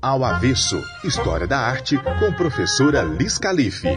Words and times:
Ao 0.00 0.22
Avesso 0.22 0.82
História 1.02 1.46
da 1.46 1.58
Arte 1.58 1.96
com 1.96 2.32
professora 2.32 3.02
Liz 3.02 3.38
Calife. 3.38 3.88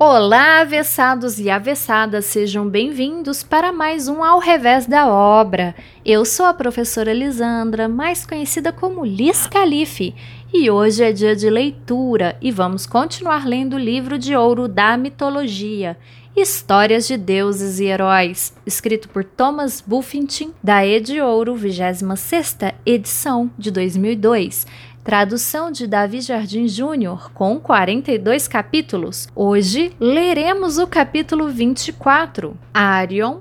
Olá, 0.00 0.60
avessados 0.60 1.40
e 1.40 1.50
avessadas, 1.50 2.26
sejam 2.26 2.68
bem-vindos 2.68 3.42
para 3.42 3.72
mais 3.72 4.06
um 4.06 4.22
Ao 4.22 4.38
Revés 4.38 4.86
da 4.86 5.08
Obra. 5.08 5.74
Eu 6.04 6.24
sou 6.24 6.46
a 6.46 6.54
professora 6.54 7.12
Lisandra, 7.12 7.88
mais 7.88 8.24
conhecida 8.24 8.72
como 8.72 9.04
Liz 9.04 9.48
Calife, 9.48 10.14
e 10.54 10.70
hoje 10.70 11.02
é 11.02 11.12
dia 11.12 11.34
de 11.34 11.50
leitura 11.50 12.36
e 12.40 12.52
vamos 12.52 12.86
continuar 12.86 13.44
lendo 13.44 13.74
o 13.74 13.78
livro 13.78 14.18
de 14.18 14.36
ouro 14.36 14.68
da 14.68 14.96
mitologia, 14.96 15.96
Histórias 16.40 17.08
de 17.08 17.16
Deuses 17.16 17.80
e 17.80 17.86
Heróis, 17.86 18.54
escrito 18.64 19.08
por 19.08 19.24
Thomas 19.24 19.80
Buffington, 19.84 20.52
da 20.62 20.86
E 20.86 21.00
de 21.00 21.20
Ouro, 21.20 21.56
26ª 21.56 22.74
edição 22.86 23.50
de 23.58 23.72
2002 23.72 24.64
tradução 25.02 25.72
de 25.72 25.86
Davi 25.86 26.20
Jardim 26.20 26.68
Júnior, 26.68 27.32
com 27.32 27.58
42 27.58 28.46
capítulos. 28.46 29.26
Hoje 29.34 29.90
leremos 29.98 30.76
o 30.76 30.86
capítulo 30.86 31.48
24, 31.48 32.54
Arion, 32.74 33.38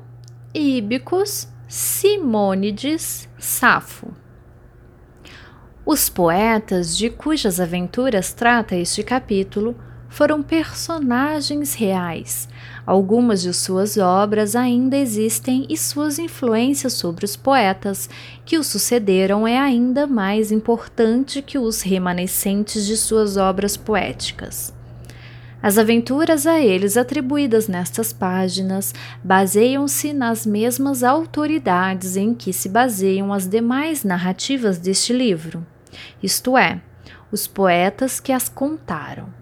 Íbicos, 0.54 1.50
Simônides, 1.68 3.28
Safo. 3.38 4.14
Os 5.86 6.08
poetas 6.08 6.98
de 6.98 7.10
cujas 7.10 7.60
aventuras 7.60 8.34
trata 8.34 8.76
este 8.76 9.04
capítulo 9.04 9.76
foram 10.10 10.42
personagens 10.42 11.74
reais. 11.74 12.48
Algumas 12.86 13.42
de 13.42 13.54
suas 13.54 13.98
obras 13.98 14.56
ainda 14.56 14.96
existem 14.96 15.66
e 15.70 15.78
suas 15.78 16.18
influências 16.20 16.94
sobre 16.94 17.26
os 17.26 17.36
poetas 17.36 18.10
que 18.46 18.58
o 18.58 18.64
sucederam 18.64 19.48
é 19.48 19.58
ainda 19.58 20.08
mais 20.08 20.52
importante 20.52 21.42
que 21.42 21.58
os 21.58 21.82
remanescentes 21.82 22.86
de 22.86 22.96
suas 22.96 23.38
obras 23.38 23.76
poéticas. 23.76 24.74
As 25.62 25.78
aventuras 25.78 26.46
a 26.46 26.60
eles 26.60 26.96
atribuídas 26.96 27.68
nestas 27.68 28.14
páginas 28.14 28.94
baseiam-se 29.24 30.14
nas 30.14 30.46
mesmas 30.46 31.04
autoridades 31.04 32.16
em 32.16 32.34
que 32.34 32.54
se 32.54 32.70
baseiam 32.70 33.34
as 33.34 33.48
demais 33.48 34.04
narrativas 34.04 34.78
deste 34.78 35.12
livro, 35.12 35.66
isto 36.22 36.58
é, 36.58 36.80
os 37.32 37.48
poetas 37.48 38.20
que 38.20 38.32
as 38.32 38.48
contaram. 38.48 39.37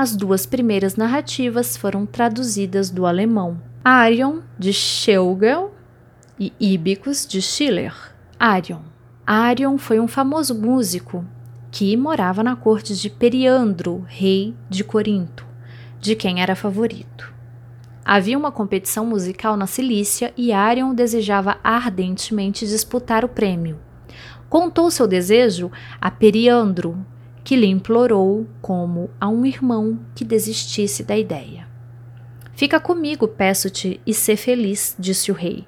As 0.00 0.16
duas 0.16 0.46
primeiras 0.46 0.96
narrativas 0.96 1.76
foram 1.76 2.06
traduzidas 2.06 2.88
do 2.88 3.04
alemão. 3.04 3.60
Arion, 3.84 4.38
de 4.58 4.72
Schlegel, 4.72 5.74
e 6.38 6.54
Íbicos, 6.58 7.26
de 7.26 7.42
Schiller. 7.42 7.94
Arion. 8.38 8.80
Arion 9.26 9.76
foi 9.76 10.00
um 10.00 10.08
famoso 10.08 10.54
músico 10.54 11.22
que 11.70 11.94
morava 11.98 12.42
na 12.42 12.56
corte 12.56 12.96
de 12.96 13.10
Periandro, 13.10 14.02
rei 14.08 14.54
de 14.70 14.82
Corinto, 14.82 15.44
de 16.00 16.16
quem 16.16 16.40
era 16.40 16.56
favorito. 16.56 17.30
Havia 18.02 18.38
uma 18.38 18.50
competição 18.50 19.04
musical 19.04 19.54
na 19.54 19.66
Cilícia 19.66 20.32
e 20.34 20.50
Arion 20.50 20.94
desejava 20.94 21.58
ardentemente 21.62 22.66
disputar 22.66 23.22
o 23.22 23.28
prêmio. 23.28 23.78
Contou 24.48 24.90
seu 24.90 25.06
desejo 25.06 25.70
a 26.00 26.10
Periandro, 26.10 27.04
que 27.42 27.56
lhe 27.56 27.66
implorou, 27.66 28.46
como 28.60 29.10
a 29.20 29.28
um 29.28 29.44
irmão, 29.46 29.98
que 30.14 30.24
desistisse 30.24 31.02
da 31.02 31.16
ideia. 31.16 31.66
Fica 32.54 32.78
comigo, 32.78 33.26
peço-te, 33.26 34.00
e 34.06 34.12
sê 34.12 34.36
feliz, 34.36 34.94
disse 34.98 35.30
o 35.30 35.34
rei. 35.34 35.64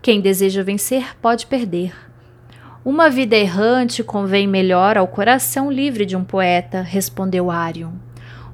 Quem 0.00 0.20
deseja 0.20 0.62
vencer 0.62 1.16
pode 1.20 1.46
perder. 1.46 1.92
Uma 2.84 3.10
vida 3.10 3.36
errante 3.36 4.04
convém 4.04 4.46
melhor 4.46 4.96
ao 4.96 5.08
coração 5.08 5.70
livre 5.70 6.06
de 6.06 6.16
um 6.16 6.22
poeta, 6.22 6.80
respondeu 6.80 7.50
Arion. 7.50 7.92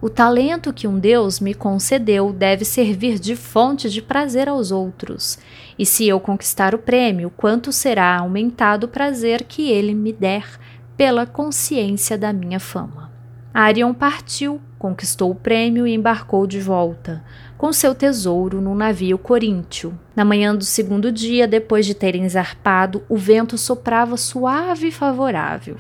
O 0.01 0.11
talento 0.11 0.73
que 0.73 0.87
um 0.87 0.99
Deus 0.99 1.41
me 1.41 1.55
concedeu 1.55 2.33
deve 2.33 2.65
servir 2.65 3.19
de 3.19 3.37
fonte 3.37 3.89
de 3.89 4.03
prazer 4.03 4.49
aos 4.49 4.71
outros. 4.71 5.39
E 5.79 5.87
se 5.87 6.07
eu 6.07 6.21
conquistar 6.21 6.75
o 6.75 6.79
prêmio, 6.79 7.33
quanto 7.35 7.73
será 7.73 8.19
aumentado 8.19 8.85
o 8.85 8.89
prazer 8.89 9.45
que 9.45 9.71
ele 9.71 9.95
me 9.95 10.13
der 10.13 10.59
pela 10.97 11.27
consciência 11.27 12.17
da 12.17 12.33
minha 12.33 12.61
fama. 12.61 13.11
Arion 13.53 13.95
partiu, 13.95 14.61
conquistou 14.79 15.31
o 15.31 15.35
prêmio 15.35 15.87
e 15.87 15.95
embarcou 15.95 16.47
de 16.47 16.61
volta, 16.61 17.25
com 17.57 17.73
seu 17.73 17.95
tesouro 17.95 18.61
no 18.61 18.75
navio 18.75 19.17
coríntio. 19.17 19.99
Na 20.15 20.25
manhã 20.25 20.55
do 20.55 20.65
segundo 20.65 21.13
dia, 21.13 21.47
depois 21.47 21.87
de 21.87 21.95
terem 21.95 22.29
zarpado, 22.29 23.03
o 23.09 23.17
vento 23.17 23.57
soprava 23.57 24.17
suave 24.17 24.89
e 24.89 24.93
favorável. 24.93 25.77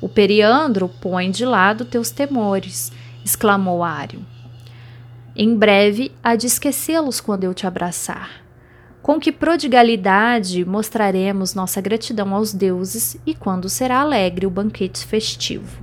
O 0.00 0.08
periandro 0.08 0.88
põe 0.88 1.30
de 1.30 1.44
lado 1.44 1.84
teus 1.84 2.10
temores, 2.10 2.90
exclamou 3.24 3.84
Arion. 3.84 4.22
Em 5.36 5.54
breve 5.54 6.10
há 6.22 6.34
de 6.34 6.46
esquecê-los 6.46 7.20
quando 7.20 7.44
eu 7.44 7.54
te 7.54 7.66
abraçar. 7.66 8.42
Com 9.02 9.18
que 9.18 9.32
prodigalidade 9.32 10.62
mostraremos 10.64 11.54
nossa 11.54 11.80
gratidão 11.80 12.34
aos 12.34 12.52
deuses 12.52 13.16
e 13.26 13.34
quando 13.34 13.68
será 13.68 14.00
alegre 14.00 14.46
o 14.46 14.50
banquete 14.50 15.06
festivo? 15.06 15.82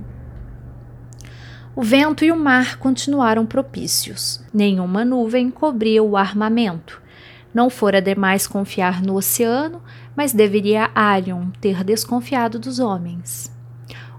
O 1.74 1.82
vento 1.82 2.24
e 2.24 2.30
o 2.30 2.36
mar 2.36 2.78
continuaram 2.78 3.44
propícios. 3.44 4.40
Nenhuma 4.54 5.04
nuvem 5.04 5.50
cobria 5.50 6.02
o 6.02 6.16
armamento. 6.16 7.02
Não 7.52 7.68
fora 7.68 8.00
demais 8.00 8.46
confiar 8.46 9.02
no 9.02 9.16
oceano, 9.16 9.82
mas 10.16 10.32
deveria 10.32 10.90
Arion 10.94 11.50
ter 11.60 11.82
desconfiado 11.82 12.58
dos 12.58 12.78
homens. 12.78 13.52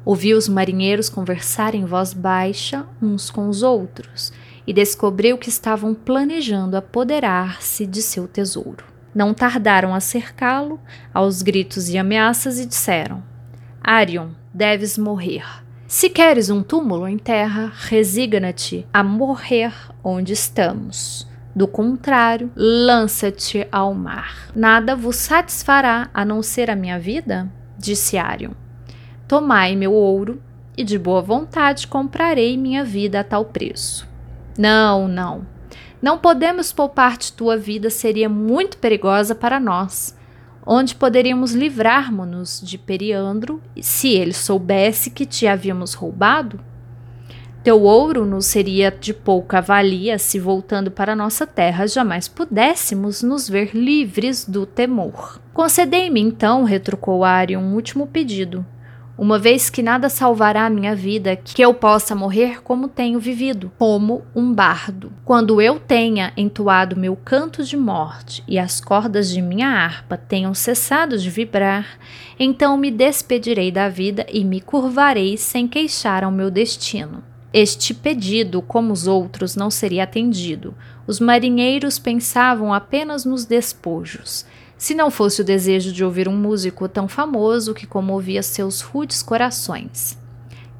Ouviu 0.03 0.37
os 0.37 0.49
marinheiros 0.49 1.09
conversar 1.09 1.73
em 1.73 1.85
voz 1.85 2.13
baixa 2.13 2.85
uns 3.01 3.29
com 3.29 3.47
os 3.47 3.63
outros 3.63 4.33
e 4.65 4.73
descobriu 4.73 5.37
que 5.37 5.49
estavam 5.49 5.93
planejando 5.93 6.77
apoderar-se 6.77 7.85
de 7.85 8.01
seu 8.01 8.27
tesouro. 8.27 8.85
Não 9.13 9.33
tardaram 9.33 9.93
a 9.93 9.99
cercá-lo, 9.99 10.79
aos 11.13 11.41
gritos 11.41 11.89
e 11.89 11.97
ameaças, 11.97 12.59
e 12.59 12.65
disseram: 12.65 13.23
Arion, 13.81 14.29
deves 14.53 14.97
morrer. 14.97 15.45
Se 15.87 16.09
queres 16.09 16.49
um 16.49 16.61
túmulo 16.61 17.07
em 17.07 17.17
terra, 17.17 17.71
resigna-te 17.73 18.87
a 18.93 19.03
morrer 19.03 19.73
onde 20.03 20.33
estamos. 20.33 21.27
Do 21.55 21.67
contrário, 21.67 22.51
lança-te 22.55 23.67
ao 23.71 23.93
mar. 23.93 24.51
Nada 24.55 24.95
vos 24.95 25.15
satisfará 25.15 26.09
a 26.13 26.23
não 26.23 26.43
ser 26.43 26.69
a 26.69 26.75
minha 26.75 26.99
vida? 26.99 27.51
Disse 27.77 28.17
Arion. 28.17 28.51
Tomai 29.27 29.75
meu 29.75 29.93
ouro, 29.93 30.41
e 30.77 30.83
de 30.83 30.97
boa 30.97 31.21
vontade 31.21 31.87
comprarei 31.87 32.55
minha 32.55 32.85
vida 32.85 33.19
a 33.19 33.23
tal 33.23 33.45
preço. 33.45 34.08
Não, 34.59 35.07
não. 35.07 35.47
Não 36.01 36.17
podemos 36.17 36.73
poupar-te 36.73 37.31
tua 37.31 37.55
vida, 37.55 37.89
seria 37.89 38.27
muito 38.27 38.77
perigosa 38.77 39.33
para 39.33 39.57
nós. 39.57 40.13
Onde 40.67 40.95
poderíamos 40.95 41.53
livrar-nos 41.53 42.59
de 42.61 42.77
Periandro 42.77 43.61
se 43.81 44.09
ele 44.09 44.33
soubesse 44.33 45.11
que 45.11 45.25
te 45.25 45.47
havíamos 45.47 45.93
roubado? 45.93 46.59
Teu 47.63 47.83
ouro 47.83 48.25
nos 48.25 48.47
seria 48.47 48.91
de 48.91 49.13
pouca 49.13 49.61
valia 49.61 50.19
se, 50.19 50.37
voltando 50.37 50.91
para 50.91 51.15
nossa 51.15 51.47
terra, 51.47 51.87
jamais 51.87 52.27
pudéssemos 52.27 53.23
nos 53.23 53.47
ver 53.47 53.73
livres 53.73 54.43
do 54.43 54.65
temor. 54.65 55.39
Concedei-me, 55.53 56.19
então, 56.19 56.65
retrucou 56.65 57.23
Arion, 57.23 57.61
um 57.61 57.75
último 57.75 58.05
pedido 58.05 58.65
uma 59.19 59.37
vez 59.37 59.69
que 59.69 59.83
nada 59.83 60.07
salvará 60.07 60.65
a 60.65 60.69
minha 60.69 60.95
vida, 60.95 61.35
que 61.35 61.61
eu 61.61 61.73
possa 61.73 62.15
morrer 62.15 62.63
como 62.63 62.87
tenho 62.87 63.19
vivido, 63.19 63.69
como 63.77 64.23
um 64.33 64.53
bardo. 64.53 65.11
Quando 65.25 65.61
eu 65.61 65.77
tenha 65.77 66.31
entoado 66.37 66.95
meu 66.95 67.17
canto 67.17 67.61
de 67.61 67.75
morte 67.75 68.41
e 68.47 68.57
as 68.57 68.79
cordas 68.79 69.29
de 69.29 69.41
minha 69.41 69.67
harpa 69.67 70.15
tenham 70.15 70.53
cessado 70.53 71.17
de 71.17 71.29
vibrar, 71.29 71.99
então 72.39 72.77
me 72.77 72.89
despedirei 72.89 73.73
da 73.73 73.89
vida 73.89 74.25
e 74.31 74.45
me 74.45 74.61
curvarei 74.61 75.35
sem 75.35 75.67
queixar 75.67 76.23
ao 76.23 76.31
meu 76.31 76.49
destino. 76.49 77.21
Este 77.51 77.93
pedido, 77.93 78.61
como 78.61 78.93
os 78.93 79.05
outros, 79.05 79.53
não 79.53 79.69
seria 79.69 80.03
atendido. 80.03 80.73
Os 81.05 81.19
marinheiros 81.19 81.99
pensavam 81.99 82.73
apenas 82.73 83.25
nos 83.25 83.43
despojos. 83.43 84.45
Se 84.79 84.95
não 84.95 85.11
fosse 85.11 85.41
o 85.41 85.43
desejo 85.43 85.91
de 85.91 86.05
ouvir 86.05 86.29
um 86.29 86.35
músico 86.37 86.87
tão 86.87 87.05
famoso 87.05 87.73
que 87.73 87.85
comovia 87.85 88.41
seus 88.41 88.79
rudes 88.79 89.21
corações. 89.21 90.17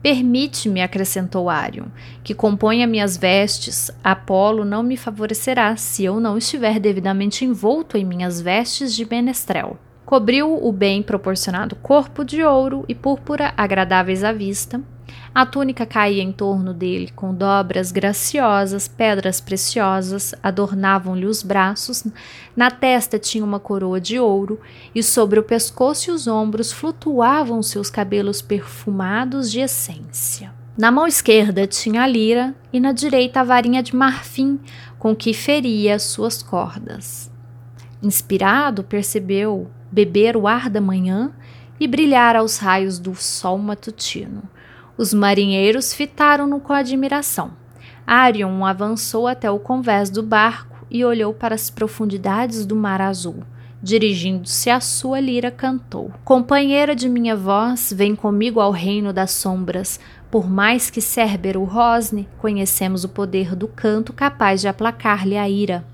Permite-me, 0.01 0.81
acrescentou 0.81 1.49
Arion, 1.49 1.87
que 2.23 2.33
componha 2.33 2.87
minhas 2.87 3.17
vestes. 3.17 3.91
Apolo 4.01 4.63
não 4.63 4.81
me 4.81 4.95
favorecerá 4.95 5.75
se 5.75 6.05
eu 6.05 6.17
não 6.17 6.37
estiver 6.37 6.79
devidamente 6.79 7.43
envolto 7.43 7.97
em 7.97 8.05
minhas 8.05 8.39
vestes 8.39 8.95
de 8.95 9.05
menestrel. 9.05 9.77
Cobriu 10.05 10.65
o 10.65 10.71
bem 10.71 11.03
proporcionado 11.03 11.75
corpo 11.75 12.23
de 12.23 12.41
ouro 12.41 12.85
e 12.87 12.95
púrpura 12.95 13.53
agradáveis 13.57 14.23
à 14.23 14.31
vista. 14.31 14.81
A 15.33 15.45
túnica 15.45 15.85
caía 15.85 16.23
em 16.23 16.31
torno 16.31 16.73
dele 16.73 17.11
com 17.15 17.33
dobras 17.33 17.91
graciosas, 17.91 18.87
pedras 18.87 19.39
preciosas 19.39 20.33
adornavam-lhe 20.41 21.27
os 21.27 21.43
braços, 21.43 22.03
na 22.55 22.71
testa 22.71 23.19
tinha 23.19 23.43
uma 23.43 23.59
coroa 23.59 24.01
de 24.01 24.19
ouro 24.19 24.59
e 24.93 25.03
sobre 25.03 25.39
o 25.39 25.43
pescoço 25.43 26.09
e 26.09 26.13
os 26.13 26.27
ombros 26.27 26.71
flutuavam 26.71 27.61
seus 27.61 27.89
cabelos 27.91 28.41
perfumados 28.41 29.51
de 29.51 29.59
essência. 29.59 30.51
Na 30.75 30.91
mão 30.91 31.05
esquerda 31.05 31.67
tinha 31.67 32.03
a 32.03 32.07
lira 32.07 32.55
e 32.73 32.79
na 32.79 32.91
direita 32.91 33.41
a 33.41 33.43
varinha 33.43 33.83
de 33.83 33.95
marfim 33.95 34.59
com 34.97 35.15
que 35.15 35.33
feria 35.33 35.99
suas 35.99 36.41
cordas. 36.41 37.31
Inspirado, 38.01 38.83
percebeu 38.83 39.69
beber 39.91 40.35
o 40.35 40.47
ar 40.47 40.69
da 40.69 40.81
manhã 40.81 41.31
e 41.79 41.87
brilhar 41.87 42.35
aos 42.35 42.57
raios 42.57 42.97
do 42.97 43.13
sol 43.13 43.57
matutino 43.57 44.43
os 44.99 45.13
marinheiros 45.13 45.93
fitaram-no 45.93 46.59
com 46.59 46.73
admiração. 46.73 47.51
Arion 48.05 48.65
avançou 48.65 49.29
até 49.29 49.49
o 49.49 49.57
convés 49.57 50.09
do 50.09 50.21
barco 50.21 50.85
e 50.91 51.05
olhou 51.05 51.33
para 51.33 51.55
as 51.55 51.69
profundidades 51.69 52.65
do 52.65 52.75
mar 52.75 52.99
azul. 52.99 53.37
Dirigindo-se 53.81 54.69
à 54.69 54.81
sua 54.81 55.21
lira, 55.21 55.49
cantou: 55.49 56.11
Companheira 56.25 56.93
de 56.93 57.07
minha 57.07 57.33
voz, 57.33 57.93
vem 57.95 58.13
comigo 58.13 58.59
ao 58.59 58.71
reino 58.71 59.13
das 59.13 59.31
sombras. 59.31 60.01
Por 60.29 60.49
mais 60.49 60.89
que 60.89 60.99
Cérbero 60.99 61.63
rosne, 61.63 62.27
conhecemos 62.37 63.05
o 63.05 63.09
poder 63.09 63.55
do 63.55 63.69
canto 63.69 64.11
capaz 64.11 64.59
de 64.59 64.67
aplacar-lhe 64.67 65.37
a 65.37 65.47
ira. 65.47 65.85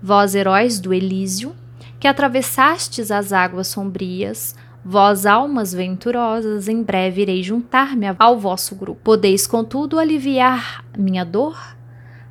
Vós, 0.00 0.36
heróis 0.36 0.78
do 0.78 0.94
Elísio, 0.94 1.52
que 1.98 2.06
atravessastes 2.06 3.10
as 3.10 3.32
águas 3.32 3.66
sombrias, 3.66 4.54
Vós, 4.88 5.26
almas 5.26 5.74
venturosas, 5.74 6.68
em 6.68 6.80
breve 6.80 7.22
irei 7.22 7.42
juntar-me 7.42 8.06
ao 8.20 8.38
vosso 8.38 8.76
grupo. 8.76 9.00
Podeis, 9.02 9.44
contudo, 9.44 9.98
aliviar 9.98 10.84
minha 10.96 11.24
dor? 11.24 11.76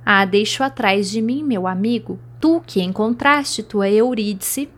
Ah, 0.05 0.23
deixo 0.23 0.63
atrás 0.63 1.11
de 1.11 1.21
mim, 1.21 1.43
meu 1.43 1.67
amigo, 1.67 2.17
tu 2.39 2.63
que 2.65 2.81
encontraste 2.81 3.61
tua 3.61 3.89
Eurídice 3.89 4.69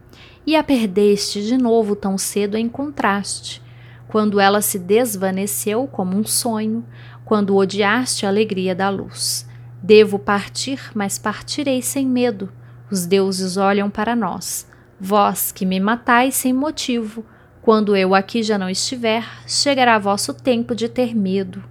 e 0.43 0.55
a 0.55 0.63
perdeste 0.63 1.45
de 1.45 1.55
novo 1.55 1.95
tão 1.95 2.17
cedo 2.17 2.57
encontraste, 2.57 3.61
quando 4.07 4.39
ela 4.39 4.59
se 4.59 4.79
desvaneceu 4.79 5.85
como 5.85 6.17
um 6.17 6.25
sonho, 6.25 6.83
quando 7.23 7.55
odiaste 7.55 8.25
a 8.25 8.29
alegria 8.29 8.73
da 8.73 8.89
luz. 8.89 9.47
Devo 9.83 10.17
partir, 10.17 10.81
mas 10.95 11.19
partirei 11.19 11.83
sem 11.83 12.07
medo. 12.07 12.51
Os 12.89 13.05
deuses 13.05 13.55
olham 13.55 13.87
para 13.87 14.15
nós. 14.15 14.67
Vós 14.99 15.51
que 15.51 15.63
me 15.63 15.79
matais 15.79 16.33
sem 16.33 16.51
motivo, 16.51 17.23
quando 17.67 17.97
eu 17.97 18.15
aqui 18.15 18.43
já 18.43 18.57
não 18.57 18.69
estiver, 18.69 19.27
chegará 19.45 19.99
vosso 19.99 20.33
tempo 20.33 20.73
de 20.73 20.87
ter 20.87 21.13
medo. 21.13 21.61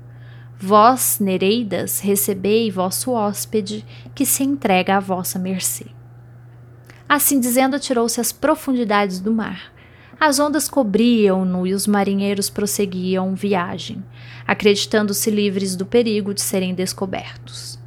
Vós, 0.58 1.18
Nereidas, 1.18 2.00
recebei 2.00 2.70
vosso 2.70 3.12
hóspede, 3.12 3.82
que 4.14 4.26
se 4.26 4.44
entrega 4.44 4.98
à 4.98 5.00
vossa 5.00 5.38
mercê. 5.38 5.86
Assim 7.08 7.40
dizendo, 7.40 7.76
atirou-se 7.76 8.20
às 8.20 8.30
profundidades 8.30 9.20
do 9.20 9.32
mar. 9.32 9.72
As 10.20 10.38
ondas 10.38 10.68
cobriam-no 10.68 11.66
e 11.66 11.72
os 11.72 11.86
marinheiros 11.86 12.50
prosseguiam 12.50 13.34
viagem, 13.34 14.04
acreditando-se 14.46 15.30
livres 15.30 15.74
do 15.74 15.86
perigo 15.86 16.34
de 16.34 16.42
serem 16.42 16.74
descobertos. 16.74 17.78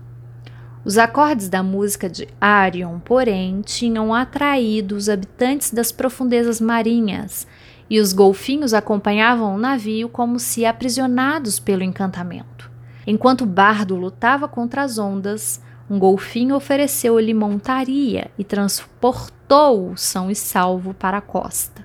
Os 0.84 0.98
acordes 0.98 1.48
da 1.48 1.62
música 1.62 2.10
de 2.10 2.28
Arion, 2.42 2.98
porém, 2.98 3.62
tinham 3.62 4.12
atraído 4.16 4.96
os 4.96 5.10
habitantes 5.10 5.70
das 5.70 5.92
profundezas 5.92 6.60
marinhas 6.60 7.46
e 7.90 8.00
os 8.00 8.14
golfinhos 8.14 8.74
acompanhavam 8.74 9.56
o 9.56 9.58
navio 9.58 10.08
como 10.08 10.40
se 10.40 10.66
aprisionados 10.66 11.60
pelo 11.60 11.84
encantamento. 11.84 12.70
Enquanto 13.08 13.46
bardo 13.46 13.96
lutava 13.96 14.48
contra 14.48 14.84
as 14.84 15.00
ondas, 15.00 15.62
um 15.90 15.98
golfinho 15.98 16.56
ofereceu-lhe 16.56 17.34
montaria 17.34 18.30
e 18.38 18.44
transportou-o 18.44 19.98
são 19.98 20.30
e 20.30 20.36
salvo 20.36 20.94
para 20.94 21.18
a 21.18 21.22
costa. 21.22 21.84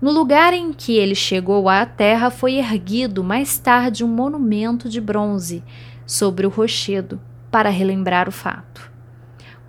No 0.00 0.10
lugar 0.10 0.52
em 0.54 0.72
que 0.72 0.96
ele 0.96 1.14
chegou 1.14 1.68
à 1.68 1.84
terra 1.86 2.30
foi 2.30 2.54
erguido 2.54 3.22
mais 3.22 3.58
tarde 3.58 4.02
um 4.02 4.08
monumento 4.08 4.88
de 4.88 5.00
bronze 5.00 5.62
sobre 6.06 6.46
o 6.46 6.50
rochedo 6.50 7.20
para 7.50 7.68
relembrar 7.68 8.28
o 8.28 8.32
fato. 8.32 8.91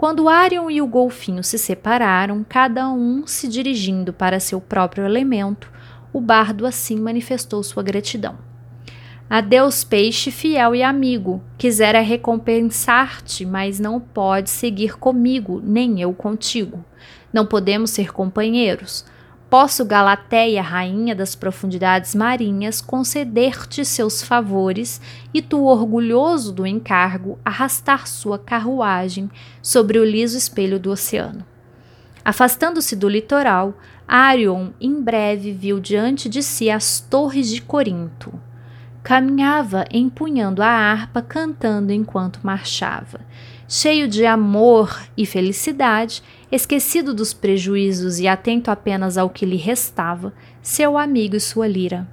Quando 0.03 0.27
Arion 0.27 0.69
e 0.69 0.81
o 0.81 0.85
golfinho 0.85 1.41
se 1.45 1.57
separaram, 1.57 2.45
cada 2.49 2.89
um 2.89 3.25
se 3.25 3.47
dirigindo 3.47 4.11
para 4.11 4.37
seu 4.37 4.59
próprio 4.59 5.05
elemento, 5.05 5.71
o 6.11 6.19
bardo 6.19 6.65
assim 6.65 6.99
manifestou 6.99 7.63
sua 7.63 7.81
gratidão. 7.81 8.37
Adeus, 9.29 9.85
peixe 9.85 10.29
fiel 10.29 10.75
e 10.75 10.83
amigo, 10.83 11.41
quisera 11.57 12.01
recompensar-te, 12.01 13.45
mas 13.45 13.79
não 13.79 13.97
pode 13.97 14.49
seguir 14.49 14.97
comigo, 14.97 15.61
nem 15.63 16.01
eu 16.01 16.13
contigo. 16.13 16.83
Não 17.31 17.45
podemos 17.45 17.89
ser 17.89 18.11
companheiros. 18.11 19.05
Posso, 19.53 19.85
Galateia, 19.85 20.63
rainha 20.63 21.13
das 21.13 21.35
profundidades 21.35 22.15
marinhas, 22.15 22.81
conceder-te 22.81 23.85
seus 23.85 24.23
favores 24.23 24.99
e 25.31 25.43
tu, 25.43 25.65
orgulhoso 25.65 26.51
do 26.51 26.65
encargo, 26.65 27.37
arrastar 27.45 28.07
sua 28.07 28.39
carruagem 28.39 29.29
sobre 29.61 29.99
o 29.99 30.03
liso 30.03 30.35
espelho 30.35 30.79
do 30.79 30.89
oceano. 30.89 31.45
Afastando-se 32.25 32.95
do 32.95 33.07
litoral, 33.07 33.75
Arion 34.07 34.71
em 34.81 34.99
breve 34.99 35.51
viu 35.51 35.79
diante 35.79 36.27
de 36.27 36.41
si 36.41 36.71
as 36.71 36.99
torres 36.99 37.47
de 37.47 37.61
Corinto. 37.61 38.33
Caminhava 39.03 39.85
empunhando 39.91 40.63
a 40.63 40.67
harpa, 40.67 41.21
cantando 41.21 41.93
enquanto 41.93 42.39
marchava. 42.41 43.19
Cheio 43.67 44.07
de 44.07 44.25
amor 44.25 44.99
e 45.15 45.27
felicidade, 45.27 46.23
esquecido 46.55 47.13
dos 47.13 47.33
prejuízos 47.33 48.19
e 48.19 48.27
atento 48.27 48.69
apenas 48.69 49.17
ao 49.17 49.29
que 49.29 49.45
lhe 49.45 49.55
restava, 49.55 50.31
seu 50.61 50.97
amigo 50.97 51.35
e 51.35 51.39
sua 51.39 51.67
lira. 51.67 52.07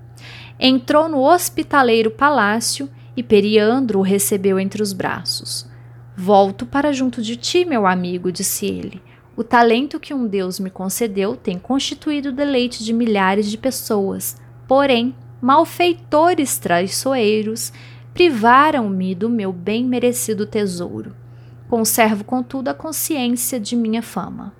Entrou 0.58 1.08
no 1.08 1.20
hospitaleiro 1.20 2.10
palácio 2.10 2.88
e 3.14 3.22
Periandro 3.22 3.98
o 3.98 4.02
recebeu 4.02 4.58
entre 4.58 4.82
os 4.82 4.94
braços. 4.94 5.68
Volto 6.16 6.64
para 6.64 6.92
junto 6.92 7.20
de 7.20 7.36
ti, 7.36 7.66
meu 7.66 7.86
amigo, 7.86 8.32
disse 8.32 8.64
ele. 8.64 9.02
O 9.36 9.44
talento 9.44 10.00
que 10.00 10.14
um 10.14 10.26
Deus 10.26 10.58
me 10.58 10.70
concedeu 10.70 11.36
tem 11.36 11.58
constituído 11.58 12.30
o 12.30 12.32
deleite 12.32 12.82
de 12.82 12.92
milhares 12.94 13.50
de 13.50 13.58
pessoas. 13.58 14.36
Porém, 14.66 15.14
malfeitores 15.40 16.58
traiçoeiros 16.58 17.72
privaram-me 18.14 19.14
do 19.14 19.28
meu 19.28 19.52
bem 19.52 19.84
merecido 19.84 20.46
tesouro. 20.46 21.19
Conservo, 21.70 22.24
contudo, 22.24 22.66
a 22.66 22.74
consciência 22.74 23.60
de 23.60 23.76
minha 23.76 24.02
fama. 24.02 24.52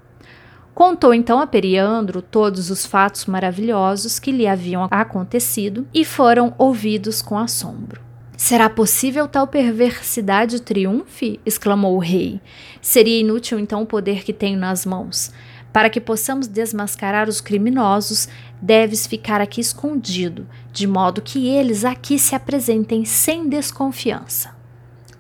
Contou 0.73 1.13
então 1.13 1.41
a 1.41 1.47
Periandro 1.47 2.23
todos 2.23 2.71
os 2.71 2.87
fatos 2.87 3.27
maravilhosos 3.27 4.21
que 4.21 4.31
lhe 4.31 4.47
haviam 4.47 4.87
acontecido 4.89 5.85
e 5.93 6.05
foram 6.05 6.55
ouvidos 6.57 7.21
com 7.21 7.37
assombro. 7.37 8.01
Será 8.37 8.71
possível 8.71 9.27
tal 9.27 9.49
perversidade 9.49 10.63
triunfe? 10.63 11.41
exclamou 11.45 11.97
o 11.97 11.99
rei. 11.99 12.41
Seria 12.81 13.19
inútil 13.19 13.59
então 13.59 13.83
o 13.83 13.87
poder 13.87 14.23
que 14.23 14.33
tenho 14.33 14.61
nas 14.61 14.87
mãos. 14.87 15.33
Para 15.73 15.91
que 15.91 16.01
possamos 16.01 16.47
desmascarar 16.47 17.29
os 17.29 17.41
criminosos, 17.41 18.29
deves 18.63 19.05
ficar 19.05 19.41
aqui 19.41 19.61
escondido, 19.61 20.47
de 20.73 20.87
modo 20.87 21.21
que 21.21 21.49
eles 21.49 21.85
aqui 21.85 22.21
se 22.21 22.37
apresentem 22.37 23.05
sem 23.05 23.49
desconfiança. 23.49 24.60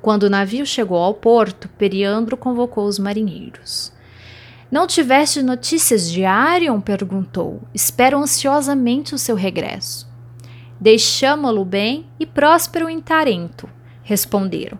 Quando 0.00 0.24
o 0.24 0.30
navio 0.30 0.64
chegou 0.64 0.98
ao 0.98 1.14
porto, 1.14 1.68
Periandro 1.76 2.36
convocou 2.36 2.86
os 2.86 2.98
marinheiros. 2.98 3.92
Não 4.70 4.86
tiveste 4.86 5.42
notícias 5.42 6.10
de 6.10 6.24
Arion? 6.24 6.80
perguntou. 6.80 7.60
Espero 7.74 8.18
ansiosamente 8.18 9.14
o 9.14 9.18
seu 9.18 9.34
regresso. 9.34 10.08
Deixamo-lo 10.80 11.64
bem 11.64 12.06
e 12.18 12.24
próspero 12.24 12.88
em 12.88 13.00
Tarento, 13.00 13.68
responderam. 14.02 14.78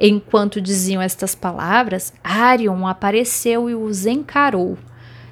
Enquanto 0.00 0.60
diziam 0.60 1.02
estas 1.02 1.34
palavras, 1.34 2.12
Arion 2.24 2.86
apareceu 2.86 3.68
e 3.68 3.74
os 3.74 4.06
encarou. 4.06 4.78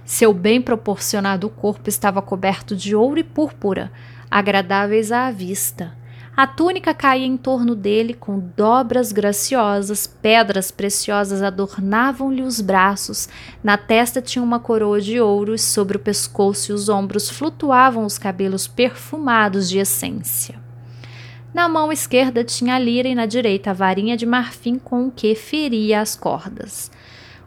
Seu 0.05 0.33
bem 0.33 0.63
proporcionado 0.63 1.49
corpo 1.49 1.89
estava 1.89 2.23
coberto 2.23 2.77
de 2.77 2.95
ouro 2.95 3.19
e 3.19 3.25
púrpura, 3.25 3.91
agradáveis 4.31 5.11
à 5.11 5.31
vista. 5.31 5.97
A 6.37 6.47
túnica 6.47 6.93
caía 6.93 7.25
em 7.25 7.35
torno 7.35 7.75
dele 7.75 8.13
com 8.13 8.39
dobras 8.39 9.11
graciosas, 9.11 10.07
pedras 10.07 10.71
preciosas 10.71 11.43
adornavam-lhe 11.43 12.43
os 12.43 12.61
braços, 12.61 13.27
na 13.65 13.79
testa 13.79 14.21
tinha 14.21 14.43
uma 14.43 14.61
coroa 14.61 15.01
de 15.01 15.19
ouro 15.19 15.55
e 15.55 15.59
sobre 15.59 15.97
o 15.97 16.01
pescoço 16.01 16.71
e 16.71 16.75
os 16.75 16.91
ombros 16.91 17.31
flutuavam 17.31 18.05
os 18.05 18.19
cabelos 18.19 18.67
perfumados 18.67 19.67
de 19.67 19.79
essência. 19.79 20.61
Na 21.55 21.71
mão 21.71 21.91
esquerda 21.91 22.45
tinha 22.45 22.75
a 22.75 22.79
lira 22.79 23.09
e 23.09 23.15
na 23.15 23.25
direita 23.25 23.71
a 23.71 23.73
varinha 23.73 24.15
de 24.15 24.27
marfim 24.27 24.79
com 24.79 25.07
o 25.07 25.11
que 25.11 25.35
feria 25.35 26.03
as 26.03 26.15
cordas. 26.15 26.91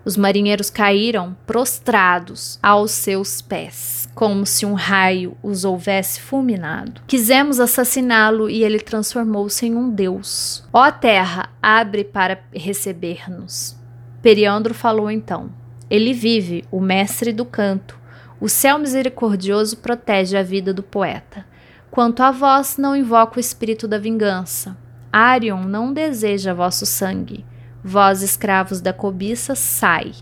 Os 0.06 0.16
marinheiros 0.16 0.70
caíram 0.70 1.36
prostrados 1.46 2.58
aos 2.64 2.92
seus 2.92 3.42
pés, 3.42 4.08
como 4.16 4.46
se 4.46 4.66
um 4.66 4.74
raio 4.74 5.38
os 5.44 5.66
houvesse 5.66 6.22
fulminado. 6.22 7.02
Quisemos 7.06 7.60
assassiná-lo 7.60 8.50
e 8.50 8.64
ele 8.64 8.80
transformou-se 8.80 9.66
em 9.66 9.76
um 9.76 9.90
deus. 9.90 10.64
Ó 10.72 10.90
terra, 10.92 11.50
abre 11.62 12.04
para 12.04 12.40
receber-nos. 12.54 13.78
Periandro 14.22 14.74
falou 14.74 15.12
então: 15.12 15.52
Ele 15.90 16.14
vive, 16.14 16.64
o 16.72 16.80
mestre 16.80 17.32
do 17.32 17.46
canto. 17.46 18.00
O 18.42 18.48
céu 18.48 18.80
misericordioso 18.80 19.78
protege 19.78 20.38
a 20.38 20.44
vida 20.44 20.74
do 20.74 20.82
poeta. 20.82 21.46
Quanto 21.92 22.24
a 22.24 22.32
vós, 22.32 22.78
não 22.78 22.96
invoco 22.96 23.38
o 23.38 23.40
espírito 23.40 23.88
da 23.88 23.98
vingança. 23.98 24.78
Arion 25.12 25.64
não 25.64 25.92
deseja 25.92 26.54
vosso 26.54 26.86
sangue. 26.86 27.44
Vós, 27.84 28.22
escravos 28.22 28.82
da 28.82 28.92
cobiça, 28.92 29.56
sai. 29.56 30.14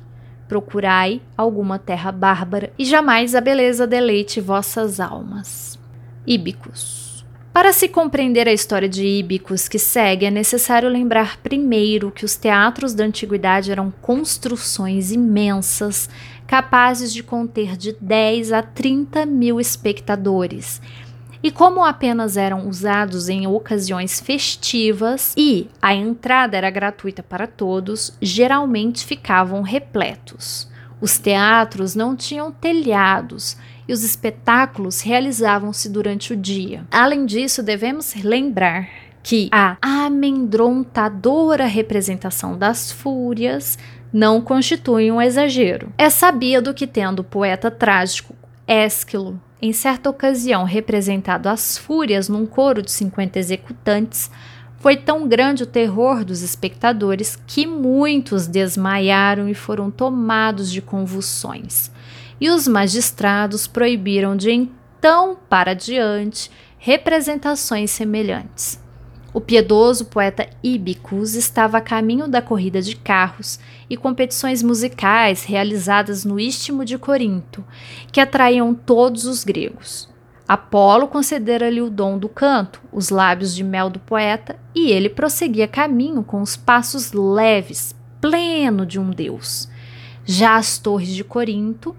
Procurai 0.48 1.22
alguma 1.36 1.78
terra 1.78 2.12
bárbara 2.12 2.72
e 2.78 2.86
jamais 2.86 3.36
a 3.36 3.42
beleza 3.42 3.86
deleite 3.86 4.40
vossas 4.40 5.00
almas. 5.00 5.78
Íbicos. 6.26 7.26
Para 7.52 7.74
se 7.74 7.88
compreender 7.88 8.48
a 8.48 8.54
história 8.54 8.88
de 8.88 9.04
Íbicos 9.04 9.68
que 9.68 9.80
segue, 9.80 10.28
é 10.28 10.32
necessário 10.32 10.88
lembrar 10.88 11.38
primeiro 11.38 12.12
que 12.12 12.24
os 12.24 12.36
teatros 12.36 12.94
da 12.94 13.04
antiguidade 13.04 13.72
eram 13.72 13.92
construções 14.00 15.12
imensas, 15.12 16.08
capazes 16.46 17.12
de 17.12 17.24
conter 17.24 17.76
de 17.76 17.94
10 18.00 18.52
a 18.52 18.62
30 18.62 19.26
mil 19.26 19.60
espectadores 19.60 20.80
e 21.41 21.51
como 21.51 21.84
apenas 21.84 22.38
eram 22.38 22.67
usados 22.67 23.29
em 23.29 23.48
ocasiões 23.48 24.20
festivas 24.20 25.34
e 25.38 25.70
a 25.82 25.94
entrada 25.94 26.58
era 26.58 26.70
gratuita 26.70 27.22
para 27.22 27.48
todos, 27.48 28.15
geralmente 28.22 29.06
ficavam 29.06 29.62
repletos. 29.62 30.67
Os 31.00 31.17
teatros 31.20 31.96
não 31.96 32.15
tinham 32.15 32.51
telhados 32.51 33.58
e 33.88 33.94
os 33.94 34.03
espetáculos 34.03 35.01
realizavam-se 35.01 35.88
durante 35.89 36.34
o 36.34 36.38
dia. 36.38 36.86
Além 36.91 37.25
disso, 37.25 37.62
devemos 37.62 38.15
lembrar 38.15 38.89
que 39.22 39.50
a 39.51 39.77
amedrontadora 39.82 41.65
representação 41.65 42.58
das 42.58 42.91
fúrias 42.91 43.77
não 44.12 44.41
constitui 44.41 45.12
um 45.12 45.22
exagero. 45.22 45.91
É 45.98 46.10
sabido 46.10 46.74
que, 46.74 46.88
tendo 46.88 47.20
o 47.20 47.25
poeta 47.25 47.70
trágico 47.70 48.34
Ésquilo 48.65 49.39
em 49.62 49.74
certa 49.74 50.10
ocasião 50.10 50.64
representado 50.64 51.50
as 51.50 51.78
fúrias 51.78 52.30
num 52.30 52.46
coro 52.46 52.82
de 52.82 52.92
50 52.92 53.40
executantes, 53.40 54.30
foi 54.80 54.96
tão 54.96 55.28
grande 55.28 55.64
o 55.64 55.68
terror 55.68 56.24
dos 56.24 56.42
espectadores 56.42 57.36
que 57.48 57.66
muitos 57.66 58.46
desmaiaram 58.46 59.50
e 59.50 59.56
foram 59.56 59.90
tomados 59.90 60.72
de 60.72 60.82
convulsões. 60.82 61.92
E 62.40 62.50
os 62.50 62.68
magistrados 62.68 63.66
proibiram 63.66 64.38
de 64.38 64.52
então 64.52 65.36
para 65.50 65.74
diante 65.74 66.52
representações 66.78 67.90
semelhantes. 67.90 68.80
O 69.38 69.39
piedoso 69.39 70.06
poeta 70.06 70.50
Ibicus 70.63 71.36
estava 71.36 71.77
a 71.77 71.82
caminho 71.82 72.27
da 72.27 72.41
corrida 72.41 72.82
de 72.82 72.96
carros 72.96 73.60
e 73.88 73.96
competições 73.96 74.63
musicais 74.63 75.44
realizadas 75.44 76.25
no 76.25 76.39
Istmo 76.39 76.84
de 76.84 76.98
Corinto, 76.98 77.63
que 78.12 78.20
atraíam 78.20 78.74
todos 78.74 79.25
os 79.25 79.44
gregos. 79.44 80.10
Apolo 80.48 81.08
concedera-lhe 81.08 81.84
o 81.84 81.89
dom 81.91 82.17
do 82.17 82.27
canto, 82.27 82.82
os 82.91 83.12
lábios 83.12 83.53
de 83.53 83.63
mel 83.63 83.91
do 83.91 84.00
poeta, 84.00 84.58
e 84.74 84.89
ele 84.89 85.08
prosseguia 85.08 85.67
caminho 85.67 86.24
com 86.24 86.41
os 86.41 86.58
passos 86.58 87.12
leves, 87.12 87.96
pleno 88.20 88.88
de 88.88 89.00
um 89.00 89.12
deus. 89.12 89.70
Já 90.25 90.56
as 90.56 90.79
torres 90.79 91.10
de 91.10 91.24
Corinto 91.24 91.96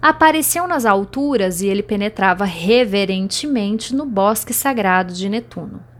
apareciam 0.00 0.66
nas 0.66 0.86
alturas 0.86 1.60
e 1.60 1.66
ele 1.66 1.82
penetrava 1.82 2.46
reverentemente 2.46 3.94
no 3.94 4.06
bosque 4.06 4.54
sagrado 4.54 5.12
de 5.12 5.28
Netuno. 5.28 5.92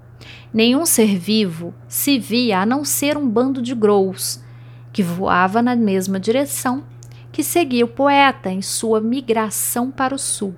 Nenhum 0.54 0.86
ser 0.86 1.18
vivo 1.18 1.74
se 1.88 2.16
via 2.16 2.60
a 2.60 2.66
não 2.66 2.84
ser 2.84 3.16
um 3.18 3.28
bando 3.28 3.60
de 3.60 3.74
grous, 3.74 4.40
que 4.92 5.02
voava 5.02 5.60
na 5.60 5.74
mesma 5.74 6.20
direção 6.20 6.84
que 7.32 7.42
seguia 7.42 7.84
o 7.84 7.88
poeta 7.88 8.48
em 8.48 8.62
sua 8.62 9.00
migração 9.00 9.90
para 9.90 10.14
o 10.14 10.18
sul. 10.18 10.54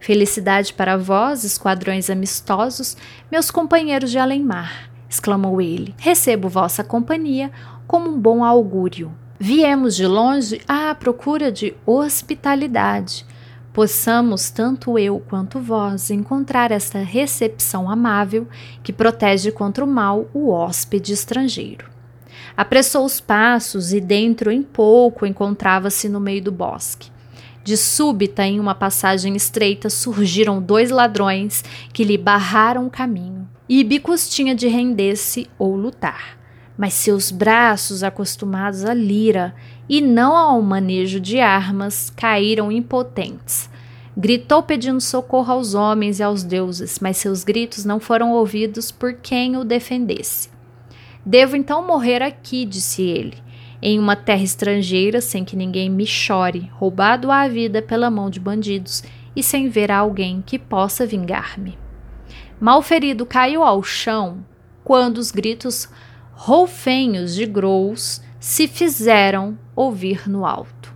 Felicidade 0.00 0.74
para 0.74 0.96
vós, 0.96 1.44
esquadrões 1.44 2.10
amistosos, 2.10 2.96
meus 3.30 3.48
companheiros 3.48 4.10
de 4.10 4.18
além-mar, 4.18 4.90
exclamou 5.08 5.60
ele. 5.60 5.94
Recebo 5.96 6.48
vossa 6.48 6.82
companhia 6.82 7.52
como 7.86 8.10
um 8.10 8.18
bom 8.18 8.42
augúrio. 8.42 9.16
Viemos 9.38 9.94
de 9.94 10.08
longe 10.08 10.60
à 10.66 10.92
procura 10.96 11.52
de 11.52 11.76
hospitalidade 11.86 13.24
possamos, 13.78 14.50
tanto 14.50 14.98
eu 14.98 15.20
quanto 15.20 15.60
vós, 15.60 16.10
encontrar 16.10 16.72
esta 16.72 16.98
recepção 16.98 17.88
amável 17.88 18.48
que 18.82 18.92
protege 18.92 19.52
contra 19.52 19.84
o 19.84 19.86
mal 19.86 20.28
o 20.34 20.50
hóspede 20.50 21.12
estrangeiro. 21.12 21.88
Apressou 22.56 23.04
os 23.04 23.20
passos 23.20 23.92
e, 23.92 24.00
dentro 24.00 24.50
em 24.50 24.64
pouco, 24.64 25.24
encontrava-se 25.24 26.08
no 26.08 26.18
meio 26.18 26.42
do 26.42 26.50
bosque. 26.50 27.08
De 27.62 27.76
súbita, 27.76 28.44
em 28.44 28.58
uma 28.58 28.74
passagem 28.74 29.36
estreita, 29.36 29.88
surgiram 29.88 30.60
dois 30.60 30.90
ladrões 30.90 31.62
que 31.92 32.02
lhe 32.02 32.18
barraram 32.18 32.84
o 32.84 32.90
caminho. 32.90 33.48
Íbicos 33.68 34.28
tinha 34.28 34.56
de 34.56 34.66
render-se 34.66 35.46
ou 35.56 35.76
lutar, 35.76 36.36
mas 36.76 36.94
seus 36.94 37.30
braços, 37.30 38.02
acostumados 38.02 38.84
à 38.84 38.92
lira 38.92 39.54
e 39.88 40.00
não 40.00 40.36
ao 40.36 40.60
manejo 40.60 41.18
de 41.18 41.40
armas, 41.40 42.10
caíram 42.10 42.70
impotentes. 42.70 43.70
Gritou 44.16 44.62
pedindo 44.62 45.00
socorro 45.00 45.52
aos 45.52 45.74
homens 45.74 46.18
e 46.18 46.22
aos 46.22 46.42
deuses, 46.42 46.98
mas 47.00 47.16
seus 47.16 47.44
gritos 47.44 47.84
não 47.84 48.00
foram 48.00 48.32
ouvidos 48.32 48.90
por 48.90 49.14
quem 49.14 49.56
o 49.56 49.64
defendesse. 49.64 50.50
Devo 51.24 51.56
então 51.56 51.86
morrer 51.86 52.22
aqui, 52.22 52.64
disse 52.64 53.02
ele, 53.02 53.36
em 53.80 53.98
uma 53.98 54.16
terra 54.16 54.42
estrangeira, 54.42 55.20
sem 55.20 55.44
que 55.44 55.54
ninguém 55.54 55.88
me 55.88 56.04
chore, 56.04 56.70
roubado 56.74 57.30
à 57.30 57.46
vida 57.46 57.80
pela 57.80 58.10
mão 58.10 58.28
de 58.28 58.40
bandidos 58.40 59.04
e 59.36 59.42
sem 59.42 59.68
ver 59.68 59.90
alguém 59.90 60.42
que 60.44 60.58
possa 60.58 61.06
vingar-me. 61.06 61.78
Mal 62.60 62.82
ferido 62.82 63.24
caiu 63.24 63.62
ao 63.62 63.82
chão 63.84 64.44
quando 64.82 65.18
os 65.18 65.30
gritos 65.30 65.88
roufenhos 66.32 67.34
de 67.34 67.46
Grous 67.46 68.20
se 68.40 68.66
fizeram 68.66 69.56
ouvir 69.78 70.28
no 70.28 70.44
alto. 70.44 70.94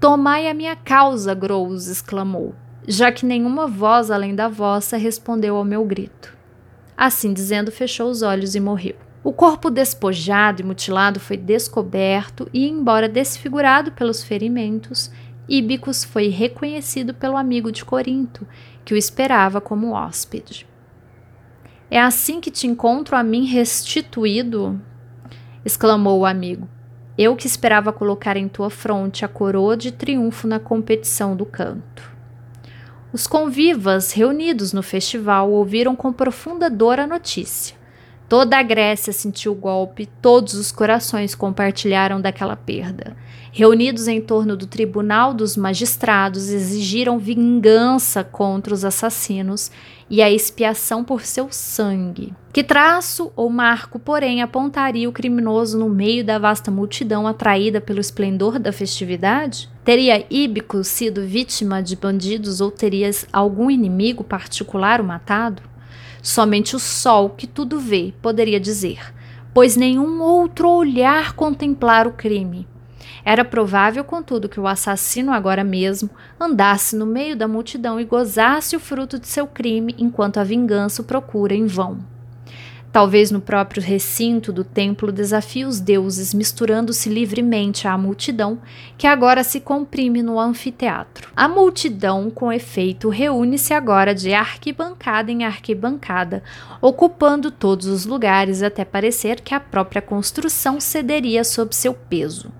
Tomai 0.00 0.48
a 0.48 0.54
minha 0.54 0.76
causa, 0.76 1.34
Grous 1.34 1.88
exclamou, 1.88 2.54
já 2.86 3.12
que 3.12 3.26
nenhuma 3.26 3.66
voz 3.66 4.10
além 4.10 4.34
da 4.34 4.48
vossa 4.48 4.96
respondeu 4.96 5.56
ao 5.56 5.64
meu 5.64 5.84
grito. 5.84 6.36
Assim 6.96 7.32
dizendo, 7.32 7.70
fechou 7.70 8.10
os 8.10 8.22
olhos 8.22 8.54
e 8.54 8.60
morreu. 8.60 8.96
O 9.22 9.32
corpo 9.32 9.70
despojado 9.70 10.62
e 10.62 10.64
mutilado 10.64 11.20
foi 11.20 11.36
descoberto 11.36 12.48
e, 12.52 12.68
embora 12.68 13.08
desfigurado 13.08 13.92
pelos 13.92 14.22
ferimentos, 14.22 15.10
Íbicos 15.48 16.04
foi 16.04 16.28
reconhecido 16.28 17.14
pelo 17.14 17.36
amigo 17.36 17.72
de 17.72 17.84
Corinto, 17.84 18.46
que 18.84 18.94
o 18.94 18.96
esperava 18.96 19.60
como 19.60 19.92
hóspede. 19.92 20.66
É 21.90 22.00
assim 22.00 22.40
que 22.40 22.50
te 22.50 22.66
encontro 22.66 23.16
a 23.16 23.22
mim 23.22 23.46
restituído? 23.46 24.80
exclamou 25.64 26.20
o 26.20 26.26
amigo. 26.26 26.68
Eu 27.18 27.34
que 27.34 27.48
esperava 27.48 27.92
colocar 27.92 28.36
em 28.36 28.46
tua 28.46 28.70
fronte 28.70 29.24
a 29.24 29.28
coroa 29.28 29.76
de 29.76 29.90
triunfo 29.90 30.46
na 30.46 30.60
competição 30.60 31.34
do 31.34 31.44
canto. 31.44 32.16
Os 33.12 33.26
convivas 33.26 34.12
reunidos 34.12 34.72
no 34.72 34.84
festival 34.84 35.50
ouviram 35.50 35.96
com 35.96 36.12
profunda 36.12 36.70
dor 36.70 37.00
a 37.00 37.08
notícia. 37.08 37.77
Toda 38.28 38.58
a 38.58 38.62
Grécia 38.62 39.10
sentiu 39.10 39.52
o 39.52 39.54
golpe, 39.54 40.06
todos 40.20 40.52
os 40.52 40.70
corações 40.70 41.34
compartilharam 41.34 42.20
daquela 42.20 42.56
perda. 42.56 43.16
Reunidos 43.50 44.06
em 44.06 44.20
torno 44.20 44.54
do 44.54 44.66
tribunal 44.66 45.32
dos 45.32 45.56
magistrados, 45.56 46.50
exigiram 46.50 47.18
vingança 47.18 48.22
contra 48.22 48.74
os 48.74 48.84
assassinos 48.84 49.70
e 50.10 50.20
a 50.20 50.30
expiação 50.30 51.02
por 51.02 51.22
seu 51.22 51.48
sangue. 51.50 52.34
Que 52.52 52.62
traço 52.62 53.32
ou 53.34 53.48
marco, 53.48 53.98
porém, 53.98 54.42
apontaria 54.42 55.08
o 55.08 55.12
criminoso 55.12 55.78
no 55.78 55.88
meio 55.88 56.22
da 56.22 56.38
vasta 56.38 56.70
multidão 56.70 57.26
atraída 57.26 57.80
pelo 57.80 57.98
esplendor 57.98 58.58
da 58.58 58.72
festividade? 58.72 59.70
Teria 59.82 60.26
Íbico 60.28 60.84
sido 60.84 61.22
vítima 61.22 61.82
de 61.82 61.96
bandidos 61.96 62.60
ou 62.60 62.70
teria 62.70 63.10
algum 63.32 63.70
inimigo 63.70 64.22
particular 64.22 65.00
o 65.00 65.04
matado? 65.04 65.62
Somente 66.22 66.74
o 66.74 66.78
sol, 66.78 67.30
que 67.30 67.46
tudo 67.46 67.78
vê, 67.78 68.12
poderia 68.20 68.58
dizer, 68.58 69.14
pois 69.54 69.76
nenhum 69.76 70.20
outro 70.20 70.68
olhar 70.68 71.34
contemplar 71.34 72.06
o 72.06 72.12
crime. 72.12 72.66
Era 73.24 73.44
provável, 73.44 74.04
contudo, 74.04 74.48
que 74.48 74.60
o 74.60 74.66
assassino 74.66 75.32
agora 75.32 75.62
mesmo 75.62 76.10
andasse 76.40 76.96
no 76.96 77.06
meio 77.06 77.36
da 77.36 77.46
multidão 77.46 78.00
e 78.00 78.04
gozasse 78.04 78.76
o 78.76 78.80
fruto 78.80 79.18
de 79.18 79.28
seu 79.28 79.46
crime 79.46 79.94
enquanto 79.98 80.38
a 80.38 80.44
vingança 80.44 81.02
o 81.02 81.04
procura 81.04 81.54
em 81.54 81.66
vão. 81.66 81.98
Talvez 82.98 83.30
no 83.30 83.40
próprio 83.40 83.80
recinto 83.80 84.52
do 84.52 84.64
templo 84.64 85.12
desafie 85.12 85.64
os 85.64 85.78
deuses, 85.78 86.34
misturando-se 86.34 87.08
livremente 87.08 87.86
à 87.86 87.96
multidão 87.96 88.58
que 88.96 89.06
agora 89.06 89.44
se 89.44 89.60
comprime 89.60 90.20
no 90.20 90.36
anfiteatro. 90.40 91.30
A 91.36 91.46
multidão, 91.46 92.28
com 92.28 92.52
efeito, 92.52 93.08
reúne-se 93.08 93.72
agora 93.72 94.12
de 94.12 94.34
arquibancada 94.34 95.30
em 95.30 95.44
arquibancada, 95.44 96.42
ocupando 96.82 97.52
todos 97.52 97.86
os 97.86 98.04
lugares 98.04 98.64
até 98.64 98.84
parecer 98.84 99.42
que 99.42 99.54
a 99.54 99.60
própria 99.60 100.02
construção 100.02 100.80
cederia 100.80 101.44
sob 101.44 101.76
seu 101.76 101.94
peso. 101.94 102.50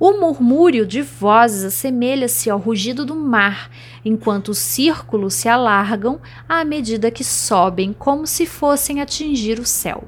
O 0.00 0.12
murmúrio 0.12 0.86
de 0.86 1.02
vozes 1.02 1.64
assemelha-se 1.64 2.48
ao 2.48 2.56
rugido 2.56 3.04
do 3.04 3.16
mar, 3.16 3.68
enquanto 4.04 4.50
os 4.50 4.58
círculos 4.58 5.34
se 5.34 5.48
alargam 5.48 6.20
à 6.48 6.64
medida 6.64 7.10
que 7.10 7.24
sobem, 7.24 7.92
como 7.92 8.24
se 8.24 8.46
fossem 8.46 9.00
atingir 9.00 9.58
o 9.58 9.66
céu. 9.66 10.04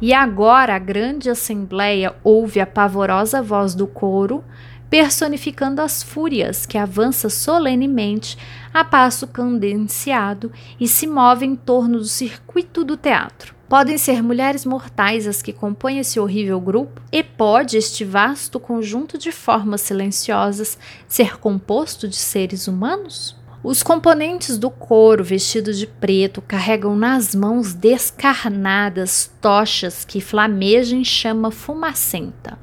E 0.00 0.14
agora 0.14 0.76
a 0.76 0.78
grande 0.78 1.28
assembleia 1.28 2.14
ouve 2.22 2.60
a 2.60 2.66
pavorosa 2.66 3.42
voz 3.42 3.74
do 3.74 3.84
coro, 3.84 4.44
personificando 4.88 5.82
as 5.82 6.04
fúrias 6.04 6.64
que 6.64 6.78
avança 6.78 7.28
solenemente 7.28 8.38
a 8.72 8.84
passo 8.84 9.26
cadenciado 9.26 10.52
e 10.78 10.86
se 10.86 11.04
move 11.04 11.44
em 11.44 11.56
torno 11.56 11.98
do 11.98 12.04
circuito 12.04 12.84
do 12.84 12.96
teatro. 12.96 13.57
Podem 13.68 13.98
ser 13.98 14.22
mulheres 14.22 14.64
mortais 14.64 15.26
as 15.26 15.42
que 15.42 15.52
compõem 15.52 15.98
esse 15.98 16.18
horrível 16.18 16.58
grupo, 16.58 17.02
e 17.12 17.22
pode 17.22 17.76
este 17.76 18.02
vasto 18.02 18.58
conjunto 18.58 19.18
de 19.18 19.30
formas 19.30 19.82
silenciosas 19.82 20.78
ser 21.06 21.38
composto 21.38 22.08
de 22.08 22.16
seres 22.16 22.66
humanos? 22.66 23.36
Os 23.62 23.82
componentes 23.82 24.56
do 24.56 24.70
coro, 24.70 25.22
vestidos 25.22 25.78
de 25.78 25.86
preto, 25.86 26.40
carregam 26.40 26.96
nas 26.96 27.34
mãos 27.34 27.74
descarnadas 27.74 29.30
tochas 29.38 30.02
que 30.02 30.18
flamejam 30.18 31.00
em 31.00 31.04
chama 31.04 31.50
fumacenta. 31.50 32.58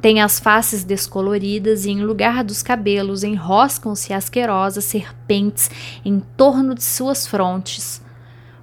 Têm 0.00 0.22
as 0.22 0.40
faces 0.40 0.84
descoloridas 0.84 1.84
e, 1.84 1.90
em 1.90 2.00
lugar 2.00 2.42
dos 2.42 2.62
cabelos, 2.62 3.22
enroscam-se 3.22 4.14
asquerosas 4.14 4.84
serpentes 4.84 5.70
em 6.02 6.18
torno 6.38 6.74
de 6.74 6.82
suas 6.82 7.26
frontes. 7.26 8.00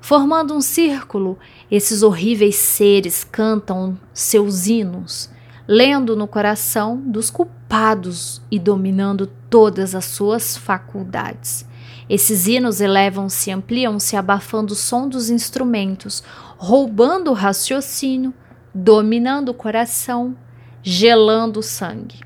Formando 0.07 0.53
um 0.53 0.61
círculo, 0.61 1.37
esses 1.69 2.01
horríveis 2.01 2.55
seres 2.55 3.23
cantam 3.23 3.97
seus 4.13 4.67
hinos, 4.67 5.29
lendo 5.67 6.15
no 6.15 6.27
coração 6.27 6.97
dos 6.97 7.29
culpados 7.29 8.41
e 8.49 8.57
dominando 8.57 9.27
todas 9.49 9.93
as 9.93 10.05
suas 10.05 10.55
faculdades. 10.55 11.65
Esses 12.09 12.47
hinos 12.47 12.79
elevam-se, 12.79 13.51
ampliam-se, 13.51 14.15
abafando 14.15 14.71
o 14.71 14.75
som 14.75 15.09
dos 15.09 15.29
instrumentos, 15.29 16.23
roubando 16.57 17.31
o 17.31 17.33
raciocínio, 17.33 18.33
dominando 18.73 19.49
o 19.49 19.53
coração, 19.53 20.35
gelando 20.81 21.59
o 21.59 21.63
sangue. 21.63 22.21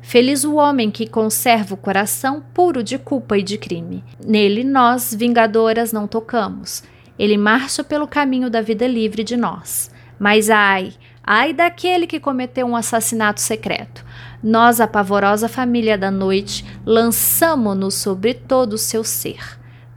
Feliz 0.00 0.42
o 0.42 0.54
homem 0.54 0.90
que 0.90 1.06
conserva 1.06 1.74
o 1.74 1.76
coração 1.76 2.42
puro 2.54 2.82
de 2.82 2.98
culpa 2.98 3.36
e 3.36 3.42
de 3.42 3.58
crime. 3.58 4.02
Nele 4.24 4.64
nós, 4.64 5.14
vingadoras, 5.14 5.92
não 5.92 6.06
tocamos. 6.06 6.82
Ele 7.22 7.38
marcha 7.38 7.84
pelo 7.84 8.08
caminho 8.08 8.50
da 8.50 8.60
vida 8.60 8.84
livre 8.84 9.22
de 9.22 9.36
nós. 9.36 9.92
Mas 10.18 10.50
ai, 10.50 10.92
ai 11.22 11.52
daquele 11.52 12.04
que 12.04 12.18
cometeu 12.18 12.66
um 12.66 12.74
assassinato 12.74 13.40
secreto. 13.40 14.04
Nós, 14.42 14.80
a 14.80 14.88
pavorosa 14.88 15.48
família 15.48 15.96
da 15.96 16.10
noite, 16.10 16.64
lançamo-nos 16.84 17.94
sobre 17.94 18.34
todo 18.34 18.72
o 18.72 18.78
seu 18.78 19.04
ser. 19.04 19.38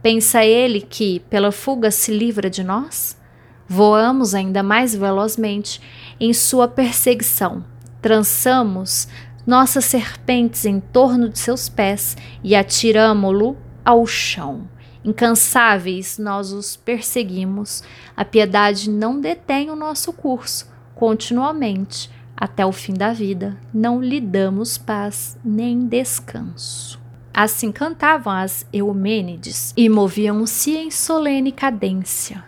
Pensa 0.00 0.44
ele 0.44 0.80
que, 0.80 1.18
pela 1.28 1.50
fuga, 1.50 1.90
se 1.90 2.16
livra 2.16 2.48
de 2.48 2.62
nós? 2.62 3.20
Voamos 3.66 4.32
ainda 4.32 4.62
mais 4.62 4.94
velozmente 4.94 5.80
em 6.20 6.32
sua 6.32 6.68
perseguição. 6.68 7.64
Trançamos 8.00 9.08
nossas 9.44 9.84
serpentes 9.86 10.64
em 10.64 10.78
torno 10.78 11.28
de 11.28 11.40
seus 11.40 11.68
pés 11.68 12.16
e 12.44 12.54
atiramo-lo 12.54 13.56
ao 13.84 14.06
chão. 14.06 14.68
Incansáveis, 15.06 16.18
nós 16.18 16.50
os 16.50 16.74
perseguimos. 16.74 17.84
A 18.16 18.24
piedade 18.24 18.90
não 18.90 19.20
detém 19.20 19.70
o 19.70 19.76
nosso 19.76 20.12
curso. 20.12 20.68
Continuamente, 20.96 22.10
até 22.36 22.66
o 22.66 22.72
fim 22.72 22.92
da 22.92 23.12
vida, 23.12 23.56
não 23.72 24.02
lhe 24.02 24.20
damos 24.20 24.76
paz 24.76 25.38
nem 25.44 25.86
descanso. 25.86 27.00
Assim 27.32 27.70
cantavam 27.70 28.32
as 28.32 28.66
Eumênides 28.72 29.72
e 29.76 29.88
moviam-se 29.88 30.74
em 30.74 30.90
solene 30.90 31.52
cadência, 31.52 32.44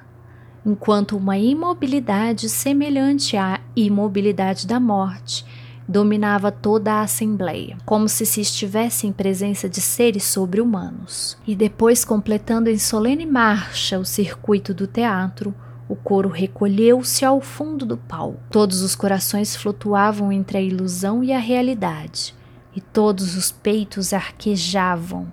enquanto 0.67 1.17
uma 1.17 1.39
imobilidade 1.39 2.49
semelhante 2.49 3.37
à 3.37 3.61
imobilidade 3.77 4.67
da 4.67 4.81
morte 4.81 5.45
dominava 5.89 6.53
toda 6.53 6.93
a 6.93 7.01
assembleia, 7.01 7.79
como 7.87 8.09
se 8.09 8.27
se 8.27 8.43
estivesse 8.43 9.07
em 9.07 9.13
presença 9.13 9.69
de 9.69 9.81
seres 9.81 10.25
sobre-humanos. 10.25 11.39
E 11.47 11.57
depois, 11.57 12.05
completando 12.05 12.69
em 12.69 12.79
solene 12.79 13.25
marcha 13.25 13.99
o 13.99 14.05
circuito 14.05 14.75
do 14.75 14.87
teatro, 14.87 15.55
o 15.89 15.97
coro 15.97 16.29
recolheu-se 16.29 17.25
ao 17.25 17.41
fundo 17.41 17.87
do 17.87 17.97
palco. 17.97 18.39
Todos 18.51 18.83
os 18.83 18.95
corações 18.95 19.57
flutuavam 19.57 20.31
entre 20.31 20.59
a 20.59 20.61
ilusão 20.61 21.25
e 21.25 21.33
a 21.33 21.39
realidade, 21.39 22.35
e 22.77 22.81
todos 22.81 23.35
os 23.35 23.51
peitos 23.51 24.13
arquejavam 24.13 25.33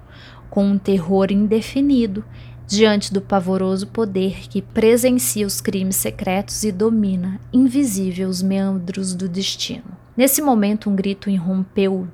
com 0.49 0.65
um 0.65 0.77
terror 0.77 1.31
indefinido 1.31 2.23
diante 2.65 3.13
do 3.13 3.19
pavoroso 3.19 3.87
poder 3.87 4.47
que 4.47 4.61
presencia 4.61 5.45
os 5.45 5.59
crimes 5.59 5.97
secretos 5.97 6.63
e 6.63 6.71
domina, 6.71 7.41
invisível, 7.51 8.29
os 8.29 8.41
meandros 8.41 9.13
do 9.13 9.27
destino. 9.27 10.04
Nesse 10.15 10.41
momento, 10.41 10.89
um 10.89 10.95
grito 10.95 11.29
irrompeu 11.29 12.07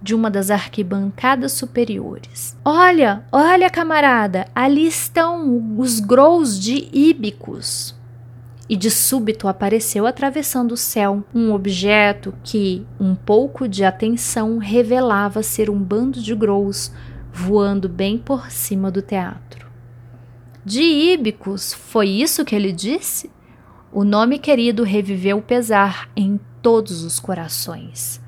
de 0.00 0.14
uma 0.14 0.30
das 0.30 0.50
arquibancadas 0.50 1.52
superiores. 1.52 2.56
Olha, 2.64 3.24
olha, 3.32 3.68
camarada, 3.68 4.46
ali 4.54 4.86
estão 4.86 5.76
os 5.76 5.98
grous 5.98 6.58
de 6.58 6.88
Íbicos. 6.92 7.96
E 8.68 8.76
de 8.76 8.90
súbito 8.90 9.48
apareceu 9.48 10.06
atravessando 10.06 10.72
o 10.72 10.76
céu 10.76 11.24
um 11.34 11.52
objeto 11.52 12.34
que, 12.44 12.86
um 13.00 13.14
pouco 13.14 13.66
de 13.66 13.82
atenção, 13.82 14.58
revelava 14.58 15.42
ser 15.42 15.70
um 15.70 15.78
bando 15.78 16.20
de 16.20 16.34
grous 16.34 16.92
voando 17.32 17.88
bem 17.88 18.18
por 18.18 18.50
cima 18.50 18.90
do 18.90 19.00
teatro. 19.00 19.66
De 20.64 20.82
Íbicos, 20.82 21.72
foi 21.72 22.08
isso 22.08 22.44
que 22.44 22.54
ele 22.54 22.70
disse? 22.70 23.30
O 23.90 24.04
nome 24.04 24.38
querido 24.38 24.82
reviveu 24.82 25.38
o 25.38 25.42
pesar 25.42 26.10
em 26.14 26.38
todos 26.68 27.02
os 27.02 27.18
corações. 27.18 28.20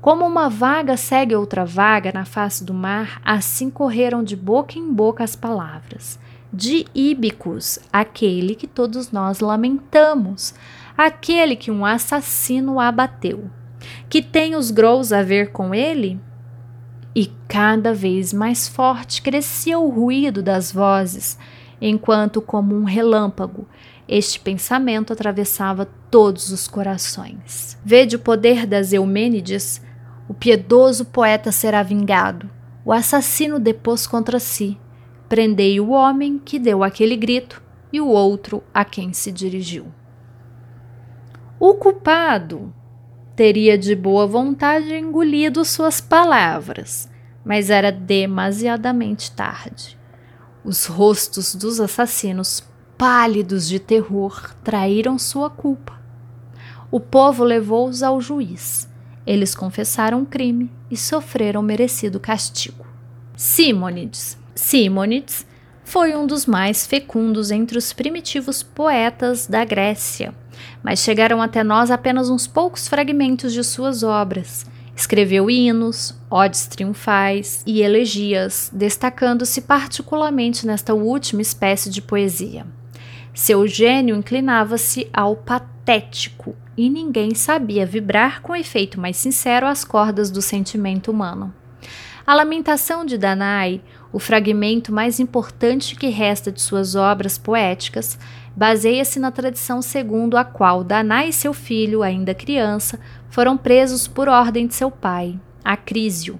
Como 0.00 0.26
uma 0.26 0.50
vaga 0.50 0.96
segue 0.96 1.36
outra 1.36 1.64
vaga 1.64 2.10
na 2.12 2.24
face 2.24 2.64
do 2.64 2.74
mar, 2.74 3.22
assim 3.24 3.70
correram 3.70 4.24
de 4.24 4.34
boca 4.34 4.76
em 4.76 4.92
boca 4.92 5.22
as 5.22 5.36
palavras. 5.36 6.18
De 6.52 6.84
Íbicos, 6.92 7.78
aquele 7.92 8.56
que 8.56 8.66
todos 8.66 9.12
nós 9.12 9.38
lamentamos, 9.38 10.56
aquele 10.98 11.54
que 11.54 11.70
um 11.70 11.86
assassino 11.86 12.80
abateu. 12.80 13.48
Que 14.08 14.20
tem 14.20 14.56
os 14.56 14.72
grous 14.72 15.12
a 15.12 15.22
ver 15.22 15.52
com 15.52 15.72
ele? 15.72 16.20
E 17.14 17.30
cada 17.46 17.94
vez 17.94 18.32
mais 18.32 18.66
forte 18.66 19.22
crescia 19.22 19.78
o 19.78 19.88
ruído 19.88 20.42
das 20.42 20.72
vozes, 20.72 21.38
enquanto, 21.80 22.42
como 22.42 22.74
um 22.74 22.82
relâmpago, 22.82 23.68
este 24.08 24.40
pensamento 24.40 25.12
atravessava 25.12 25.86
todos 26.10 26.50
os 26.50 26.66
corações. 26.66 27.78
Vede 27.84 28.16
o 28.16 28.18
poder 28.18 28.66
das 28.66 28.92
Eumênides? 28.92 29.80
O 30.28 30.34
piedoso 30.34 31.04
poeta 31.04 31.52
será 31.52 31.82
vingado. 31.82 32.50
O 32.84 32.92
assassino 32.92 33.58
depôs 33.58 34.06
contra 34.06 34.38
si. 34.40 34.78
Prendei 35.28 35.80
o 35.80 35.90
homem 35.90 36.38
que 36.38 36.58
deu 36.58 36.82
aquele 36.82 37.16
grito 37.16 37.62
e 37.92 38.00
o 38.00 38.08
outro 38.08 38.62
a 38.74 38.84
quem 38.84 39.12
se 39.12 39.30
dirigiu. 39.30 39.86
O 41.58 41.74
culpado 41.74 42.74
teria 43.36 43.78
de 43.78 43.94
boa 43.94 44.26
vontade 44.26 44.94
engolido 44.94 45.64
suas 45.64 46.00
palavras, 46.00 47.08
mas 47.44 47.70
era 47.70 47.92
demasiadamente 47.92 49.30
tarde. 49.32 49.98
Os 50.64 50.86
rostos 50.86 51.54
dos 51.54 51.80
assassinos 51.80 52.60
pálidos 53.02 53.66
de 53.66 53.80
terror, 53.80 54.54
traíram 54.62 55.18
sua 55.18 55.50
culpa. 55.50 56.00
O 56.88 57.00
povo 57.00 57.42
levou-os 57.42 58.00
ao 58.00 58.20
juiz. 58.20 58.88
Eles 59.26 59.56
confessaram 59.56 60.22
o 60.22 60.24
crime 60.26 60.70
e 60.88 60.96
sofreram 60.96 61.62
merecido 61.62 62.20
castigo. 62.20 62.86
Simônides. 63.36 64.38
Simônides 64.54 65.44
foi 65.82 66.14
um 66.14 66.28
dos 66.28 66.46
mais 66.46 66.86
fecundos 66.86 67.50
entre 67.50 67.76
os 67.76 67.92
primitivos 67.92 68.62
poetas 68.62 69.48
da 69.48 69.64
Grécia, 69.64 70.32
mas 70.80 71.00
chegaram 71.00 71.42
até 71.42 71.64
nós 71.64 71.90
apenas 71.90 72.30
uns 72.30 72.46
poucos 72.46 72.86
fragmentos 72.86 73.52
de 73.52 73.64
suas 73.64 74.04
obras. 74.04 74.64
Escreveu 74.94 75.50
hinos, 75.50 76.14
odes 76.30 76.68
triunfais 76.68 77.64
e 77.66 77.82
elegias, 77.82 78.70
destacando-se 78.72 79.62
particularmente 79.62 80.64
nesta 80.64 80.94
última 80.94 81.42
espécie 81.42 81.90
de 81.90 82.00
poesia. 82.00 82.64
Seu 83.34 83.66
gênio 83.66 84.14
inclinava-se 84.14 85.08
ao 85.10 85.34
patético 85.34 86.54
e 86.76 86.90
ninguém 86.90 87.34
sabia 87.34 87.86
vibrar 87.86 88.42
com 88.42 88.54
efeito 88.54 89.00
mais 89.00 89.16
sincero 89.16 89.66
as 89.66 89.84
cordas 89.84 90.30
do 90.30 90.42
sentimento 90.42 91.10
humano. 91.10 91.52
A 92.26 92.34
lamentação 92.34 93.06
de 93.06 93.16
Danae, 93.16 93.82
o 94.12 94.18
fragmento 94.18 94.92
mais 94.92 95.18
importante 95.18 95.96
que 95.96 96.08
resta 96.08 96.52
de 96.52 96.60
suas 96.60 96.94
obras 96.94 97.38
poéticas, 97.38 98.18
baseia-se 98.54 99.18
na 99.18 99.30
tradição 99.30 99.80
segundo 99.80 100.36
a 100.36 100.44
qual 100.44 100.84
Danae 100.84 101.30
e 101.30 101.32
seu 101.32 101.54
filho, 101.54 102.02
ainda 102.02 102.34
criança, 102.34 103.00
foram 103.30 103.56
presos 103.56 104.06
por 104.06 104.28
ordem 104.28 104.66
de 104.66 104.74
seu 104.74 104.90
pai, 104.90 105.40
Acrísio, 105.64 106.38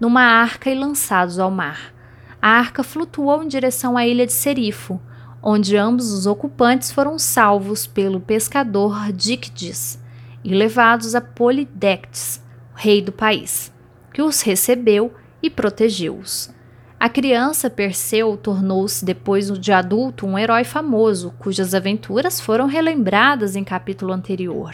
numa 0.00 0.22
arca 0.22 0.70
e 0.70 0.74
lançados 0.74 1.38
ao 1.38 1.50
mar. 1.50 1.92
A 2.40 2.48
arca 2.48 2.82
flutuou 2.82 3.42
em 3.42 3.48
direção 3.48 3.96
à 3.98 4.06
ilha 4.06 4.26
de 4.26 4.32
Serifo, 4.32 4.98
onde 5.42 5.76
ambos 5.76 6.12
os 6.12 6.26
ocupantes 6.26 6.92
foram 6.92 7.18
salvos 7.18 7.86
pelo 7.86 8.20
pescador 8.20 9.10
Díctides 9.12 9.98
e 10.44 10.54
levados 10.54 11.14
a 11.14 11.20
Polidectes, 11.20 12.40
rei 12.74 13.02
do 13.02 13.10
país, 13.10 13.72
que 14.12 14.22
os 14.22 14.40
recebeu 14.42 15.12
e 15.42 15.50
protegeu-os. 15.50 16.50
A 16.98 17.08
criança 17.08 17.68
Perseu 17.68 18.36
tornou-se 18.36 19.04
depois 19.04 19.50
de 19.58 19.72
adulto 19.72 20.24
um 20.24 20.38
herói 20.38 20.62
famoso, 20.62 21.34
cujas 21.38 21.74
aventuras 21.74 22.40
foram 22.40 22.66
relembradas 22.66 23.56
em 23.56 23.64
capítulo 23.64 24.12
anterior. 24.12 24.72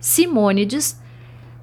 Simônides 0.00 1.00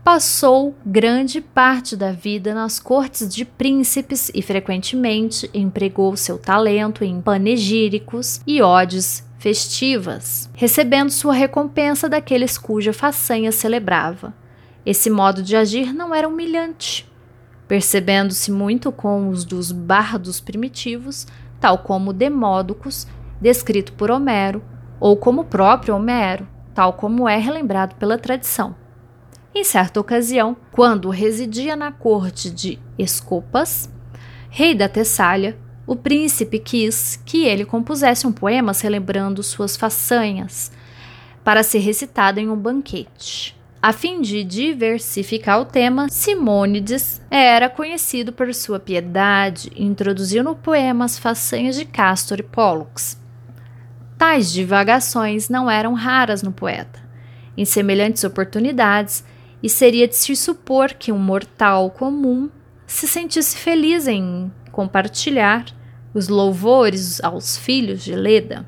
passou 0.08 0.74
grande 0.86 1.42
parte 1.42 1.94
da 1.94 2.14
vida 2.14 2.54
nas 2.54 2.80
cortes 2.80 3.28
de 3.28 3.44
príncipes 3.44 4.32
e 4.34 4.42
frequentemente 4.42 5.50
empregou 5.54 6.16
seu 6.16 6.38
talento 6.38 7.04
em 7.04 7.20
panegíricos 7.20 8.40
e 8.48 8.62
odes 8.62 9.28
festivas, 9.38 10.50
recebendo 10.54 11.10
sua 11.10 11.34
recompensa 11.34 12.08
daqueles 12.08 12.58
cuja 12.58 12.94
façanha 12.94 13.52
celebrava. 13.52 14.34
Esse 14.86 15.10
modo 15.10 15.44
de 15.44 15.58
agir 15.58 15.94
não 15.94 16.16
era 16.16 16.30
humilhante, 16.30 17.06
percebendo-se 17.68 18.50
muito 18.50 18.94
com 18.94 19.28
os 19.28 19.44
dos 19.44 19.74
bardos 19.74 20.40
primitivos, 20.40 21.28
tal 21.60 21.80
como 21.80 22.14
Demódocos, 22.14 23.06
descrito 23.42 23.92
por 23.92 24.10
Homero, 24.10 24.64
ou 25.02 25.18
como 25.18 25.42
o 25.42 25.46
próprio 25.46 25.94
Homero, 25.98 26.48
tal 26.74 26.94
como 26.94 27.28
é 27.28 27.36
relembrado 27.36 27.96
pela 27.96 28.18
tradição. 28.18 28.87
Em 29.60 29.64
certa 29.64 30.00
ocasião, 30.00 30.56
quando 30.72 31.10
residia 31.10 31.76
na 31.76 31.92
corte 31.92 32.48
de 32.48 32.78
Escopas, 32.96 33.90
rei 34.52 34.76
da 34.76 34.88
Tessália, 34.88 35.58
o 35.88 35.96
príncipe 35.96 36.60
quis 36.60 37.20
que 37.26 37.44
ele 37.44 37.66
compusesse 37.66 38.28
um 38.28 38.32
poema 38.32 38.72
celebrando 38.76 39.42
suas 39.42 39.76
façanhas, 39.76 40.72
para 41.44 41.64
ser 41.64 41.80
recitado 41.80 42.40
em 42.40 42.48
um 42.48 42.56
banquete. 42.56 43.60
A 43.82 43.92
fim 43.92 44.22
de 44.22 44.44
diversificar 44.44 45.60
o 45.60 45.66
tema, 45.66 46.08
Simônides 46.08 47.20
era 47.32 47.68
conhecido 47.68 48.32
por 48.32 48.54
sua 48.54 48.80
piedade 48.80 49.72
introduziu 49.76 50.44
no 50.44 50.56
poema 50.56 51.04
as 51.04 51.18
façanhas 51.18 51.76
de 51.76 51.84
Castor 51.84 52.40
e 52.42 52.44
Pólux. 52.44 53.20
Tais 54.20 54.52
divagações 54.52 55.50
não 55.50 55.68
eram 55.68 55.96
raras 55.96 56.44
no 56.44 56.52
poeta. 56.52 57.02
Em 57.58 57.66
semelhantes 57.66 58.24
oportunidades, 58.24 59.24
e 59.62 59.70
seria 59.70 60.08
de 60.08 60.16
se 60.16 60.36
supor 60.36 60.94
que 60.94 61.12
um 61.12 61.18
mortal 61.18 61.90
comum 61.90 62.50
se 62.86 63.08
sentisse 63.08 63.58
feliz 63.58 64.08
em 64.08 64.52
compartilhar 64.72 65.66
os 66.14 66.28
louvores 66.28 67.22
aos 67.24 67.58
filhos 67.58 68.04
de 68.04 68.16
Leda. 68.16 68.66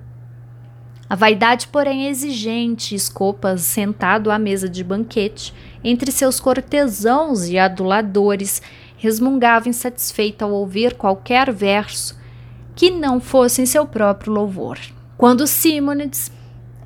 A 1.09 1.15
vaidade, 1.15 1.67
porém, 1.67 2.05
é 2.05 2.09
exigente, 2.09 2.93
Escopas, 2.93 3.61
sentado 3.61 4.29
à 4.29 4.37
mesa 4.37 4.69
de 4.69 4.83
banquete, 4.83 5.53
entre 5.83 6.11
seus 6.11 6.39
cortesãos 6.39 7.47
e 7.49 7.57
aduladores, 7.57 8.61
resmungava 8.95 9.69
insatisfeito 9.69 10.45
ao 10.45 10.51
ouvir 10.51 10.93
qualquer 10.93 11.51
verso 11.51 12.19
que 12.75 12.91
não 12.91 13.19
fosse 13.19 13.61
em 13.61 13.65
seu 13.65 13.87
próprio 13.87 14.31
louvor. 14.31 14.77
Quando 15.17 15.47
Simônides 15.47 16.31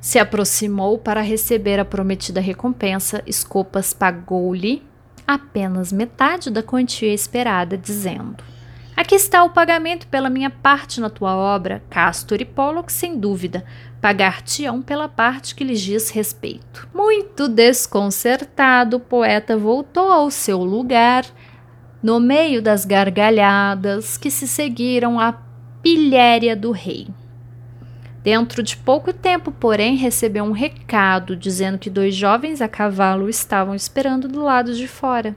se 0.04 0.18
aproximou 0.18 0.98
para 0.98 1.22
receber 1.22 1.80
a 1.80 1.84
prometida 1.84 2.38
recompensa, 2.38 3.22
Escopas 3.26 3.94
pagou-lhe 3.94 4.82
apenas 5.26 5.90
metade 5.90 6.50
da 6.50 6.62
quantia 6.62 7.14
esperada, 7.14 7.78
dizendo: 7.78 8.44
Aqui 8.94 9.14
está 9.14 9.42
o 9.42 9.48
pagamento 9.48 10.06
pela 10.08 10.28
minha 10.28 10.50
parte 10.50 11.00
na 11.00 11.08
tua 11.08 11.34
obra, 11.34 11.82
Castor 11.88 12.42
e 12.42 12.44
Pollock, 12.44 12.92
sem 12.92 13.18
dúvida, 13.18 13.64
pagar-te-ão 13.98 14.82
pela 14.82 15.08
parte 15.08 15.54
que 15.54 15.64
lhes 15.64 15.80
diz 15.80 16.10
respeito. 16.10 16.86
Muito 16.92 17.48
desconcertado, 17.48 18.98
o 18.98 19.00
poeta 19.00 19.56
voltou 19.56 20.12
ao 20.12 20.30
seu 20.30 20.62
lugar, 20.62 21.24
no 22.02 22.20
meio 22.20 22.60
das 22.60 22.84
gargalhadas 22.84 24.18
que 24.18 24.30
se 24.30 24.46
seguiram 24.46 25.18
à 25.18 25.32
pilhéria 25.82 26.54
do 26.54 26.72
rei. 26.72 27.08
Dentro 28.24 28.62
de 28.62 28.74
pouco 28.74 29.12
tempo, 29.12 29.52
porém, 29.52 29.96
recebeu 29.96 30.44
um 30.44 30.52
recado 30.52 31.36
dizendo 31.36 31.76
que 31.76 31.90
dois 31.90 32.14
jovens 32.14 32.62
a 32.62 32.66
cavalo 32.66 33.28
estavam 33.28 33.74
esperando 33.74 34.26
do 34.26 34.42
lado 34.42 34.72
de 34.72 34.88
fora 34.88 35.36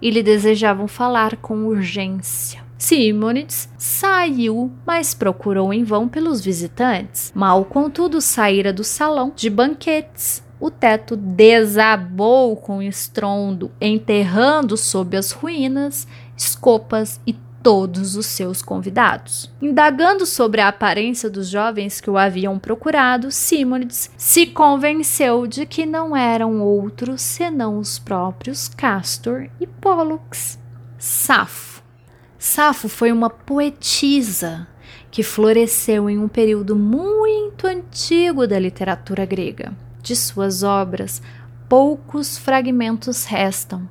e 0.00 0.12
lhe 0.12 0.22
desejavam 0.22 0.86
falar 0.86 1.36
com 1.38 1.66
urgência. 1.66 2.62
Simonides 2.78 3.68
saiu, 3.76 4.70
mas 4.86 5.12
procurou 5.12 5.74
em 5.74 5.82
vão 5.82 6.08
pelos 6.08 6.40
visitantes. 6.40 7.32
Mal, 7.34 7.64
contudo, 7.64 8.20
saíra 8.20 8.72
do 8.72 8.84
salão 8.84 9.32
de 9.34 9.50
banquetes. 9.50 10.40
O 10.60 10.70
teto 10.70 11.16
desabou 11.16 12.54
com 12.54 12.80
estrondo, 12.80 13.72
enterrando 13.80 14.76
sob 14.76 15.16
as 15.16 15.32
ruínas 15.32 16.06
escopas 16.36 17.20
e 17.26 17.34
todos 17.62 18.16
os 18.16 18.26
seus 18.26 18.62
convidados. 18.62 19.50
Indagando 19.60 20.26
sobre 20.26 20.60
a 20.60 20.68
aparência 20.68 21.28
dos 21.28 21.48
jovens 21.48 22.00
que 22.00 22.10
o 22.10 22.18
haviam 22.18 22.58
procurado, 22.58 23.30
Simonides 23.30 24.10
se 24.16 24.46
convenceu 24.46 25.46
de 25.46 25.66
que 25.66 25.84
não 25.84 26.16
eram 26.16 26.60
outros 26.60 27.20
senão 27.20 27.78
os 27.78 27.98
próprios 27.98 28.68
Castor 28.68 29.48
e 29.60 29.66
Pollux. 29.66 30.58
Safo. 30.98 31.82
Safo 32.38 32.88
foi 32.88 33.12
uma 33.12 33.28
poetisa 33.30 34.66
que 35.10 35.22
floresceu 35.22 36.08
em 36.08 36.18
um 36.18 36.28
período 36.28 36.76
muito 36.76 37.66
antigo 37.66 38.46
da 38.46 38.58
literatura 38.58 39.26
grega. 39.26 39.72
De 40.02 40.16
suas 40.16 40.62
obras, 40.62 41.20
poucos 41.68 42.38
fragmentos 42.38 43.24
restam, 43.24 43.88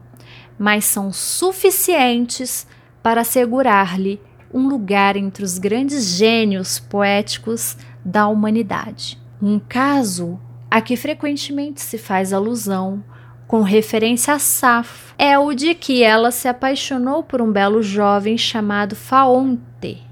mas 0.57 0.85
são 0.85 1.13
suficientes 1.13 2.65
para 3.01 3.21
assegurar-lhe 3.21 4.19
um 4.53 4.67
lugar 4.67 5.15
entre 5.15 5.43
os 5.43 5.57
grandes 5.57 6.05
gênios 6.05 6.79
poéticos 6.79 7.77
da 8.03 8.27
humanidade. 8.27 9.19
Um 9.41 9.59
caso 9.59 10.39
a 10.69 10.81
que 10.81 10.95
frequentemente 10.95 11.81
se 11.81 11.97
faz 11.97 12.33
alusão 12.33 13.03
com 13.47 13.61
referência 13.61 14.33
a 14.35 14.39
Safo 14.39 15.15
é 15.17 15.37
o 15.37 15.53
de 15.53 15.73
que 15.73 16.03
ela 16.03 16.29
se 16.29 16.47
apaixonou 16.47 17.23
por 17.23 17.41
um 17.41 17.51
belo 17.51 17.81
jovem 17.81 18.37
chamado 18.37 18.95
Faonte 18.95 20.03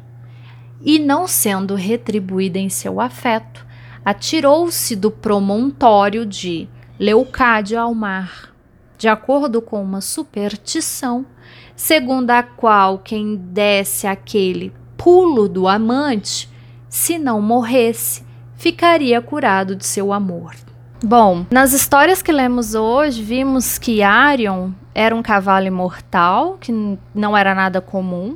e, 0.81 0.97
não 0.97 1.27
sendo 1.27 1.75
retribuída 1.75 2.57
em 2.57 2.69
seu 2.69 2.99
afeto, 2.99 3.65
atirou-se 4.03 4.95
do 4.95 5.11
promontório 5.11 6.25
de 6.25 6.67
Leucádia 6.99 7.81
ao 7.81 7.93
mar. 7.93 8.55
De 8.97 9.07
acordo 9.07 9.61
com 9.61 9.83
uma 9.83 10.01
superstição, 10.01 11.25
segundo 11.77 12.31
a 12.31 12.41
qual 12.41 12.97
quem 12.97 13.35
desse 13.35 14.07
aquele 14.07 14.73
pulo 14.97 15.47
do 15.47 15.67
amante, 15.67 16.49
se 16.89 17.19
não 17.19 17.39
morresse, 17.39 18.25
ficaria 18.55 19.21
curado 19.21 19.75
de 19.75 19.85
seu 19.85 20.11
amor. 20.11 20.55
Bom, 21.03 21.45
nas 21.51 21.73
histórias 21.73 22.23
que 22.23 22.31
lemos 22.31 22.73
hoje, 22.73 23.21
vimos 23.21 23.77
que 23.77 24.01
Arion 24.01 24.71
era 24.95 25.15
um 25.15 25.21
cavalo 25.21 25.67
imortal, 25.67 26.57
que 26.59 26.73
não 27.13 27.37
era 27.37 27.53
nada 27.53 27.79
comum. 27.79 28.35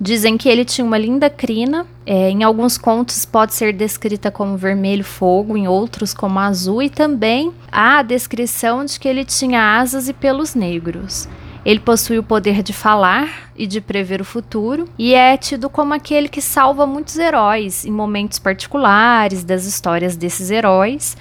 Dizem 0.00 0.36
que 0.36 0.48
ele 0.48 0.64
tinha 0.64 0.84
uma 0.84 0.98
linda 0.98 1.30
crina. 1.30 1.86
É, 2.04 2.28
em 2.28 2.42
alguns 2.42 2.76
contos 2.76 3.24
pode 3.24 3.54
ser 3.54 3.72
descrita 3.72 4.32
como 4.32 4.56
vermelho 4.56 5.04
fogo, 5.04 5.56
em 5.56 5.68
outros 5.68 6.12
como 6.12 6.40
azul, 6.40 6.82
e 6.82 6.90
também 6.90 7.52
há 7.70 7.98
a 7.98 8.02
descrição 8.02 8.84
de 8.84 8.98
que 8.98 9.06
ele 9.06 9.24
tinha 9.24 9.78
asas 9.78 10.08
e 10.08 10.12
pelos 10.12 10.56
negros. 10.56 11.28
Ele 11.64 11.78
possui 11.78 12.18
o 12.18 12.22
poder 12.22 12.62
de 12.62 12.72
falar 12.72 13.52
e 13.56 13.66
de 13.66 13.80
prever 13.80 14.20
o 14.20 14.24
futuro, 14.24 14.88
e 14.98 15.14
é 15.14 15.36
tido 15.36 15.70
como 15.70 15.94
aquele 15.94 16.28
que 16.28 16.40
salva 16.40 16.86
muitos 16.86 17.16
heróis 17.16 17.84
em 17.84 17.90
momentos 17.90 18.38
particulares 18.38 19.44
das 19.44 19.64
histórias 19.64 20.16
desses 20.16 20.50
heróis, 20.50 21.16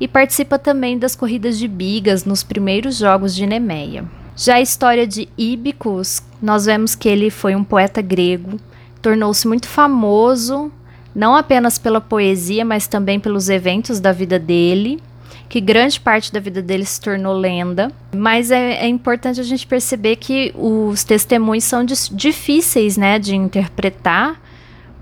e 0.00 0.08
participa 0.08 0.58
também 0.58 0.98
das 0.98 1.14
corridas 1.14 1.58
de 1.58 1.68
bigas 1.68 2.24
nos 2.24 2.42
primeiros 2.42 2.96
jogos 2.96 3.34
de 3.34 3.46
Nemeia. 3.46 4.04
Já 4.36 4.56
a 4.56 4.60
história 4.60 5.06
de 5.06 5.28
Íbicos, 5.38 6.20
nós 6.42 6.66
vemos 6.66 6.96
que 6.96 7.08
ele 7.08 7.30
foi 7.30 7.54
um 7.54 7.62
poeta 7.62 8.02
grego, 8.02 8.58
tornou-se 9.00 9.46
muito 9.46 9.68
famoso 9.68 10.72
não 11.14 11.36
apenas 11.36 11.78
pela 11.78 12.00
poesia, 12.00 12.64
mas 12.64 12.88
também 12.88 13.20
pelos 13.20 13.48
eventos 13.48 14.00
da 14.00 14.10
vida 14.10 14.38
dele, 14.38 15.00
que 15.48 15.60
grande 15.60 16.00
parte 16.00 16.32
da 16.32 16.40
vida 16.40 16.60
dele 16.60 16.84
se 16.84 17.00
tornou 17.00 17.34
lenda. 17.34 17.90
Mas 18.14 18.50
é, 18.50 18.84
é 18.84 18.88
importante 18.88 19.40
a 19.40 19.44
gente 19.44 19.66
perceber 19.66 20.16
que 20.16 20.52
os 20.56 21.04
testemunhos 21.04 21.64
são 21.64 21.84
difíceis 21.84 22.96
né, 22.96 23.18
de 23.18 23.36
interpretar, 23.36 24.40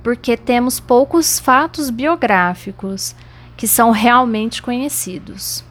porque 0.02 0.36
temos 0.36 0.80
poucos 0.80 1.38
fatos 1.38 1.90
biográficos 1.90 3.14
que 3.56 3.66
são 3.66 3.90
realmente 3.90 4.60
conhecidos. 4.60 5.64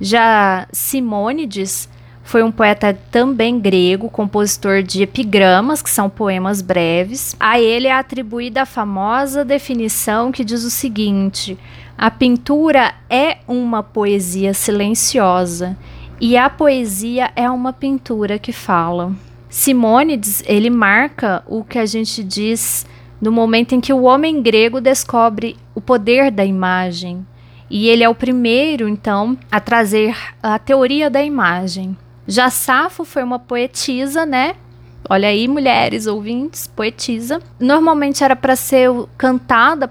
Já 0.00 0.66
Simônides 0.72 1.88
foi 2.30 2.44
um 2.44 2.52
poeta 2.52 2.96
também 3.10 3.58
grego, 3.58 4.08
compositor 4.08 4.84
de 4.84 5.02
epigramas, 5.02 5.82
que 5.82 5.90
são 5.90 6.08
poemas 6.08 6.62
breves. 6.62 7.34
A 7.40 7.60
ele 7.60 7.88
é 7.88 7.92
atribuída 7.92 8.62
a 8.62 8.66
famosa 8.66 9.44
definição 9.44 10.30
que 10.30 10.44
diz 10.44 10.62
o 10.62 10.70
seguinte: 10.70 11.58
a 12.00 12.10
pintura 12.10 12.94
é 13.10 13.40
uma 13.46 13.82
poesia 13.82 14.54
silenciosa 14.54 15.76
e 16.18 16.34
a 16.34 16.48
poesia 16.48 17.30
é 17.36 17.50
uma 17.50 17.74
pintura 17.74 18.38
que 18.38 18.54
fala. 18.54 19.12
Simônides, 19.50 20.42
ele 20.46 20.70
marca 20.70 21.42
o 21.46 21.62
que 21.62 21.78
a 21.78 21.84
gente 21.84 22.24
diz 22.24 22.86
no 23.20 23.30
momento 23.30 23.74
em 23.74 23.82
que 23.82 23.92
o 23.92 24.04
homem 24.04 24.40
grego 24.40 24.80
descobre 24.80 25.58
o 25.74 25.80
poder 25.82 26.30
da 26.30 26.42
imagem. 26.42 27.26
E 27.68 27.90
ele 27.90 28.02
é 28.02 28.08
o 28.08 28.14
primeiro, 28.14 28.88
então, 28.88 29.36
a 29.52 29.60
trazer 29.60 30.16
a 30.42 30.58
teoria 30.58 31.10
da 31.10 31.22
imagem. 31.22 31.94
Já 32.26 32.48
Safo 32.48 33.04
foi 33.04 33.22
uma 33.22 33.38
poetisa, 33.38 34.24
né? 34.24 34.54
Olha 35.08 35.28
aí, 35.28 35.48
mulheres 35.48 36.06
ouvintes, 36.06 36.66
poetisa. 36.66 37.40
Normalmente 37.58 38.22
era 38.22 38.36
para 38.36 38.54
ser 38.54 38.90
cantada 39.18 39.90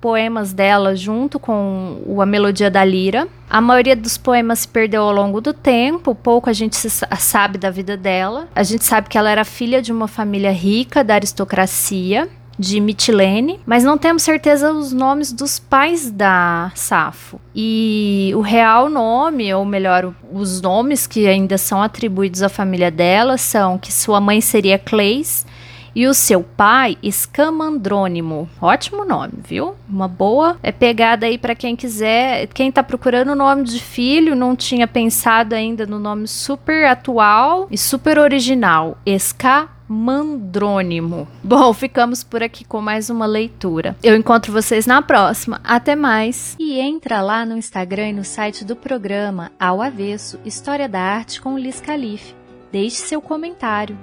poemas 0.00 0.52
dela 0.52 0.94
junto 0.94 1.38
com 1.38 2.16
a 2.20 2.26
melodia 2.26 2.70
da 2.70 2.84
lira. 2.84 3.26
A 3.48 3.60
maioria 3.60 3.96
dos 3.96 4.16
poemas 4.16 4.60
se 4.60 4.68
perdeu 4.68 5.02
ao 5.02 5.12
longo 5.12 5.40
do 5.40 5.52
tempo, 5.52 6.14
pouco 6.14 6.48
a 6.48 6.52
gente 6.52 6.76
sabe 6.78 7.58
da 7.58 7.70
vida 7.70 7.96
dela. 7.96 8.48
A 8.54 8.62
gente 8.62 8.84
sabe 8.84 9.08
que 9.08 9.18
ela 9.18 9.30
era 9.30 9.44
filha 9.44 9.82
de 9.82 9.90
uma 9.90 10.06
família 10.06 10.52
rica 10.52 11.02
da 11.02 11.14
aristocracia 11.14 12.28
de 12.60 12.78
Mitilene, 12.78 13.58
mas 13.64 13.84
não 13.84 13.96
temos 13.96 14.22
certeza 14.22 14.70
os 14.70 14.92
nomes 14.92 15.32
dos 15.32 15.58
pais 15.58 16.10
da 16.10 16.70
Safo. 16.74 17.40
E 17.56 18.32
o 18.36 18.42
real 18.42 18.90
nome, 18.90 19.52
ou 19.54 19.64
melhor, 19.64 20.12
os 20.30 20.60
nomes 20.60 21.06
que 21.06 21.26
ainda 21.26 21.56
são 21.56 21.82
atribuídos 21.82 22.42
à 22.42 22.50
família 22.50 22.90
dela 22.90 23.38
são 23.38 23.78
que 23.78 23.90
sua 23.90 24.20
mãe 24.20 24.42
seria 24.42 24.78
Cleis 24.78 25.46
e 25.94 26.06
o 26.06 26.12
seu 26.12 26.42
pai 26.42 26.98
Escamandrônimo. 27.02 28.46
Ótimo 28.60 29.06
nome, 29.06 29.32
viu? 29.42 29.74
Uma 29.88 30.06
boa 30.06 30.58
é 30.62 30.70
pegada 30.70 31.24
aí 31.24 31.38
para 31.38 31.54
quem 31.54 31.74
quiser, 31.74 32.46
quem 32.48 32.70
tá 32.70 32.82
procurando 32.82 33.32
o 33.32 33.34
nome 33.36 33.64
de 33.64 33.80
filho, 33.80 34.36
não 34.36 34.54
tinha 34.54 34.86
pensado 34.86 35.54
ainda 35.54 35.86
no 35.86 35.98
nome 35.98 36.28
super 36.28 36.84
atual 36.84 37.66
e 37.70 37.78
super 37.78 38.18
original, 38.18 38.98
Escamandrônimo 39.06 39.79
Mandrônimo. 39.92 41.26
Bom, 41.42 41.72
ficamos 41.72 42.22
por 42.22 42.44
aqui 42.44 42.64
com 42.64 42.80
mais 42.80 43.10
uma 43.10 43.26
leitura. 43.26 43.96
Eu 44.04 44.14
encontro 44.14 44.52
vocês 44.52 44.86
na 44.86 45.02
próxima. 45.02 45.60
Até 45.64 45.96
mais. 45.96 46.54
E 46.60 46.78
entra 46.78 47.20
lá 47.20 47.44
no 47.44 47.56
Instagram 47.56 48.10
e 48.10 48.12
no 48.12 48.24
site 48.24 48.64
do 48.64 48.76
programa 48.76 49.50
Ao 49.58 49.82
Avesso 49.82 50.38
História 50.44 50.88
da 50.88 51.00
Arte 51.00 51.40
com 51.40 51.58
Liz 51.58 51.80
Calife. 51.80 52.36
Deixe 52.70 52.98
seu 52.98 53.20
comentário. 53.20 53.98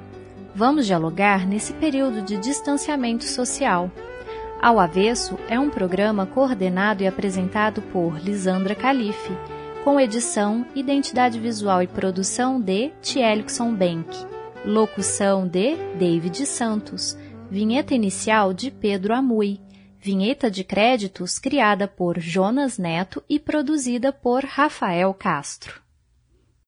Vamos 0.53 0.85
dialogar 0.85 1.47
nesse 1.47 1.71
período 1.71 2.21
de 2.21 2.35
distanciamento 2.35 3.23
social. 3.23 3.89
Ao 4.61 4.81
Avesso 4.81 5.39
é 5.47 5.57
um 5.57 5.69
programa 5.69 6.25
coordenado 6.25 7.01
e 7.01 7.07
apresentado 7.07 7.81
por 7.81 8.19
Lisandra 8.19 8.75
Calife, 8.75 9.31
com 9.85 9.97
edição, 9.97 10.65
identidade 10.75 11.39
visual 11.39 11.81
e 11.81 11.87
produção 11.87 12.59
de 12.59 12.91
Tielixon 13.01 13.73
Bank. 13.73 14.36
Locução 14.67 15.47
de 15.47 15.77
David 15.97 16.45
Santos. 16.45 17.17
Vinheta 17.49 17.95
inicial 17.95 18.53
de 18.53 18.69
Pedro 18.69 19.13
Amui. 19.13 19.61
Vinheta 19.97 20.51
de 20.51 20.65
créditos 20.65 21.39
criada 21.39 21.87
por 21.87 22.19
Jonas 22.19 22.77
Neto 22.77 23.23
e 23.29 23.39
produzida 23.39 24.11
por 24.11 24.43
Rafael 24.43 25.13
Castro. 25.13 25.86